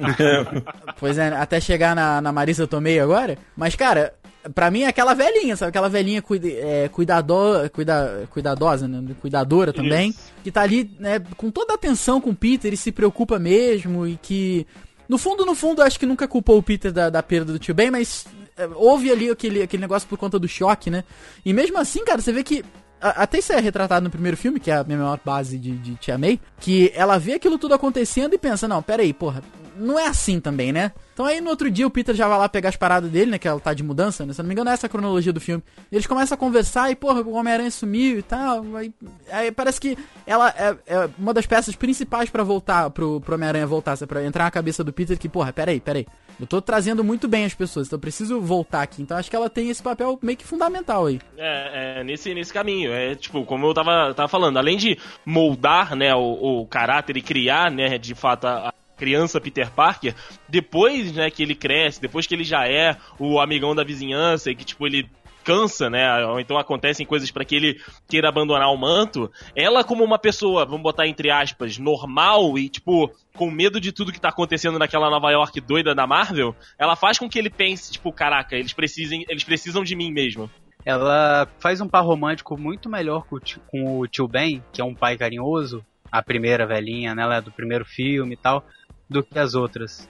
[0.99, 3.39] pois é, até chegar na, na Marisa Tomei agora.
[3.57, 4.13] Mas, cara,
[4.53, 5.71] pra mim é aquela velhinha, sabe?
[5.71, 7.35] Aquela velhinha cuida, é, cuidado,
[7.73, 9.15] cuida, cuidadosa, né?
[9.21, 10.15] Cuidadora também.
[10.43, 14.07] Que tá ali, né, com toda a atenção com o Peter e se preocupa mesmo.
[14.07, 14.67] E que.
[15.09, 17.75] No fundo, no fundo, acho que nunca culpou o Peter da, da perda do tio
[17.75, 18.27] Ben, mas
[18.57, 21.05] é, houve ali aquele, aquele negócio por conta do choque, né?
[21.45, 22.65] E mesmo assim, cara, você vê que.
[23.01, 25.95] Até isso é retratado no primeiro filme, que é a minha maior base de, de
[25.97, 29.43] Tia May, que ela vê aquilo tudo acontecendo e pensa, não, peraí, porra,
[29.77, 30.93] não é assim também, né?
[31.12, 33.39] Então aí no outro dia o Peter já vai lá pegar as paradas dele, né?
[33.39, 34.33] Que ela tá de mudança, né?
[34.33, 35.62] Se eu não me engano, é essa a cronologia do filme.
[35.91, 38.64] Eles começam a conversar e, porra, o Homem-Aranha sumiu e tal.
[38.77, 38.93] Aí,
[39.31, 39.97] aí parece que
[40.27, 44.09] ela é, é uma das peças principais pra voltar, pro, pro Homem-Aranha voltar, sabe?
[44.09, 46.07] Pra entrar na cabeça do Peter que, porra, peraí, peraí.
[46.39, 49.01] Eu tô trazendo muito bem as pessoas, então eu preciso voltar aqui.
[49.01, 51.20] Então acho que ela tem esse papel meio que fundamental aí.
[51.39, 52.93] É, é, nesse, nesse caminho.
[52.93, 57.22] É tipo, como eu tava, tava falando, além de moldar, né, o, o caráter e
[57.22, 60.15] criar, né, de fato, a criança Peter Parker,
[60.49, 64.55] depois, né, que ele cresce, depois que ele já é o amigão da vizinhança e
[64.55, 65.09] que, tipo, ele
[65.45, 66.25] cansa, né?
[66.25, 69.31] Ou então acontecem coisas pra que ele queira abandonar o manto.
[69.55, 74.13] Ela, como uma pessoa, vamos botar entre aspas, normal e, tipo, com medo de tudo
[74.13, 77.93] que tá acontecendo naquela Nova York doida da Marvel, ela faz com que ele pense,
[77.93, 80.51] tipo, caraca, eles precisem, eles precisam de mim mesmo.
[80.85, 84.81] Ela faz um par romântico muito melhor com o, tio, com o tio Ben, que
[84.81, 87.23] é um pai carinhoso, a primeira velhinha, né?
[87.23, 88.65] Ela é do primeiro filme e tal,
[89.09, 90.09] do que as outras.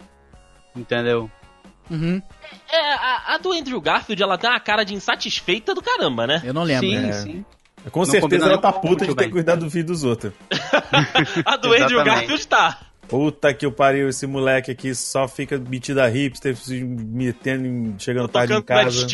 [0.74, 1.30] Entendeu?
[1.90, 2.20] Uhum.
[2.72, 6.42] É, a, a do Andrew Garfield, ela tem uma cara de insatisfeita do caramba, né?
[6.44, 6.88] Eu não lembro.
[6.88, 7.12] sim, é.
[7.12, 7.44] sim.
[7.90, 10.32] Com Não certeza ela tá puta de ter cuidado do filho dos outros.
[11.44, 12.02] A do Andrew.
[12.02, 12.80] Garfield tá.
[13.06, 18.28] Puta que o pariu, esse moleque aqui só fica metido a hipster, se metendo, chegando
[18.28, 19.06] tarde em casa.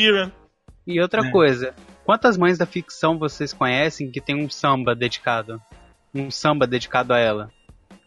[0.86, 1.30] E outra É.
[1.32, 1.74] coisa,
[2.04, 5.60] quantas mães da ficção vocês conhecem que tem um samba dedicado?
[6.14, 7.50] Um samba dedicado a ela?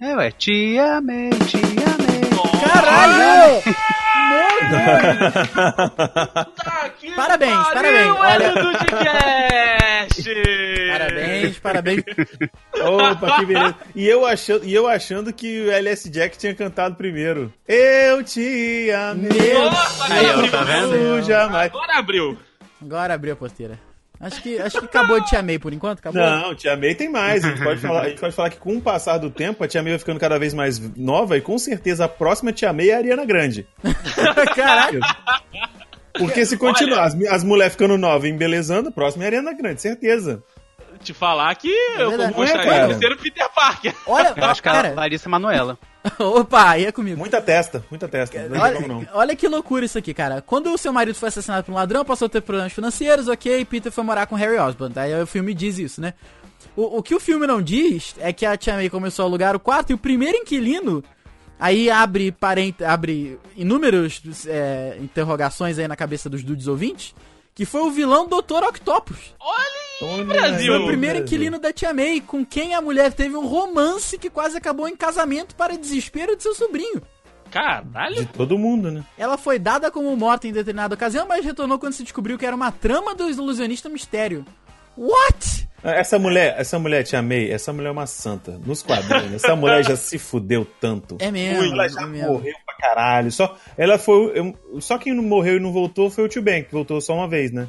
[0.03, 2.21] É, ué, te amei, te amei.
[2.67, 3.61] Caralho!
[6.57, 8.17] Tá Parabéns, pariu, parabéns.
[8.17, 8.53] Olha-!
[10.91, 12.03] Parabéns, parabéns.
[12.83, 13.75] Opa, que beleza.
[13.95, 17.53] E eu achando, e eu achando que o LS Jack tinha cantado primeiro.
[17.65, 19.53] Eu te amei.
[19.53, 20.51] Nossa, Aí, ó, abriu.
[20.51, 20.95] tá vendo?
[20.95, 21.71] eu jamais.
[21.71, 22.37] Agora abriu.
[22.81, 23.79] Agora abriu a posteira.
[24.23, 26.21] Acho que, acho que acabou de te amei por enquanto, acabou.
[26.21, 27.43] Não, Tia May tem mais.
[27.43, 29.67] A gente, pode falar, a gente pode falar que com o passar do tempo, a
[29.67, 32.89] Tia May vai ficando cada vez mais nova e com certeza a próxima Tia May
[32.89, 33.67] é a Ariana Grande.
[34.55, 35.01] Caralho.
[36.17, 39.53] Porque se continuar as, as mulheres ficando novas e embelezando, a próxima é a Ariana
[39.53, 40.41] Grande, certeza.
[41.01, 41.67] Te falar que
[41.97, 42.33] eu verdade.
[42.33, 43.13] vou mostrar É, cara.
[43.13, 43.93] o Peter Parker.
[44.07, 45.77] Olha, Eu acho que ela é cara, Larissa Manoela.
[46.19, 47.17] opa, aí é comigo.
[47.17, 48.47] Muita testa, muita testa.
[48.49, 49.07] Não Olha, não.
[49.13, 50.41] olha que loucura isso aqui, cara.
[50.41, 53.63] Quando o seu marido foi assassinado por um ladrão, passou a ter problemas financeiros, ok,
[53.65, 54.93] Peter foi morar com Harry Osborn.
[54.97, 56.13] Aí o filme diz isso, né?
[56.75, 59.55] O, o que o filme não diz é que a Tia May começou a alugar
[59.55, 61.03] o quarto e o primeiro inquilino
[61.59, 67.15] aí abre, parent, abre inúmeras é, interrogações aí na cabeça dos dudes ouvintes,
[67.55, 68.63] que foi o vilão Dr.
[68.67, 69.33] Octopus.
[69.39, 70.67] Olha Brasil!
[70.67, 71.21] Foi aí, o primeiro Brasil.
[71.21, 74.95] inquilino da Tia May, com quem a mulher teve um romance que quase acabou em
[74.95, 77.01] casamento para desespero de seu sobrinho.
[77.51, 78.15] Caralho.
[78.15, 79.03] De todo mundo, né?
[79.15, 82.55] Ela foi dada como morta em determinada ocasião, mas retornou quando se descobriu que era
[82.55, 84.43] uma trama do ilusionista mistério.
[84.97, 85.69] What?
[85.83, 88.59] Essa mulher, essa mulher, Tia May, essa mulher é uma santa.
[88.65, 91.17] Nos quadrinhos, essa mulher já se fudeu tanto.
[91.19, 92.31] É mesmo, Ela já é mesmo.
[92.33, 93.31] morreu pra caralho.
[93.31, 94.31] Só, ela foi.
[94.37, 97.13] eu- só quem não morreu e não voltou foi o Tio Ben, que voltou só
[97.15, 97.67] uma vez, né?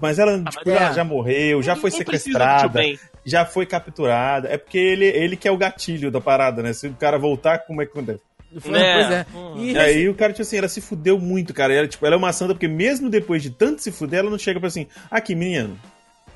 [0.00, 0.94] Mas ela, tipo, mas ela é.
[0.94, 2.80] já morreu, já foi sequestrada,
[3.24, 4.48] já foi capturada.
[4.48, 6.72] É porque ele, ele que é o gatilho da parada, né?
[6.72, 8.22] Se o cara voltar, como é que acontece?
[8.60, 8.94] Foi- É.
[8.94, 9.26] Pois é.
[9.56, 11.74] E E aí o cara, tipo assim, ela se fudeu muito, cara.
[11.74, 14.38] Ela, tipo, ela é uma santa, porque mesmo depois de tanto se fuder, ela não
[14.38, 15.76] chega pra assim, aqui, menino,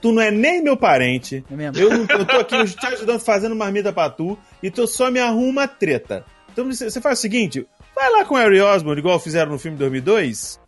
[0.00, 1.44] tu não é nem meu parente.
[1.50, 1.78] É mesmo?
[1.78, 5.20] Eu, não, eu tô aqui te ajudando, fazendo marmita pra tu, e tu só me
[5.20, 6.24] arruma uma treta.
[6.52, 9.58] Então você você faz o seguinte, vai lá com o Harry Osborn, igual fizeram no
[9.58, 10.60] filme 2002.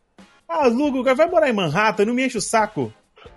[0.48, 2.92] Aluga, o cara vai morar em Manhattan, não me enche o saco.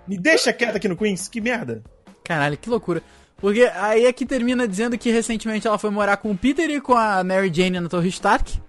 [0.08, 1.84] Me deixa quieto aqui no Queens, que merda.
[2.24, 3.02] Caralho, que loucura.
[3.38, 6.80] Porque aí é que termina dizendo que recentemente ela foi morar com o Peter e
[6.80, 8.62] com a Mary Jane na Torre Stark.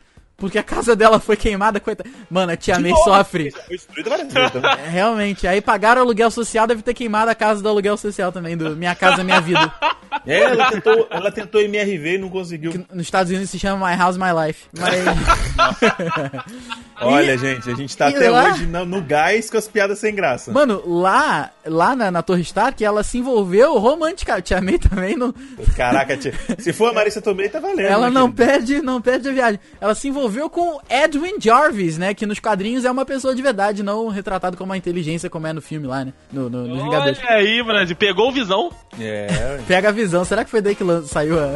[0.42, 2.10] Porque a casa dela foi queimada, coitada.
[2.28, 3.52] Mano, a tia May sofre.
[3.52, 4.70] Foi destruída várias vezes também.
[4.72, 5.46] É, realmente.
[5.46, 8.74] Aí pagaram o aluguel social, deve ter queimado a casa do aluguel social também, do
[8.76, 9.72] Minha Casa Minha Vida.
[10.26, 12.72] É, ela tentou, ela tentou MRV e não conseguiu.
[12.72, 14.66] Que nos Estados Unidos se chama My House, My Life.
[14.76, 14.92] Mas.
[17.00, 19.98] Olha, E- gente, a gente tá até lá- hoje no, no gás com as piadas
[19.98, 20.52] sem graça.
[20.52, 24.34] Mano, lá, lá na, na Torre Stark, ela se envolveu romântica.
[24.34, 25.34] A tia May também não.
[25.76, 27.80] Caraca, tia, se for a Marissa Tomei, tá valendo.
[27.80, 28.36] Ela não querido?
[28.52, 29.60] perde, não perde a viagem.
[29.80, 32.14] Ela se envolveu com Edwin Jarvis, né?
[32.14, 35.52] Que nos quadrinhos é uma pessoa de verdade, não retratado como uma inteligência como é
[35.52, 36.12] no filme lá, né?
[36.32, 37.18] No, no, nos Vingadores.
[37.18, 37.96] Olha aí, Brasil.
[37.96, 38.70] Pegou o visão.
[39.00, 40.24] É, Pega a visão.
[40.24, 41.54] Será que foi daí que saiu a.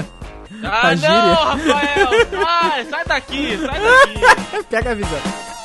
[0.62, 1.10] Ah, A gíria?
[1.10, 2.08] não, Rafael.
[2.46, 4.64] Ai, sai daqui, sai daqui.
[4.70, 5.55] Pega a visão.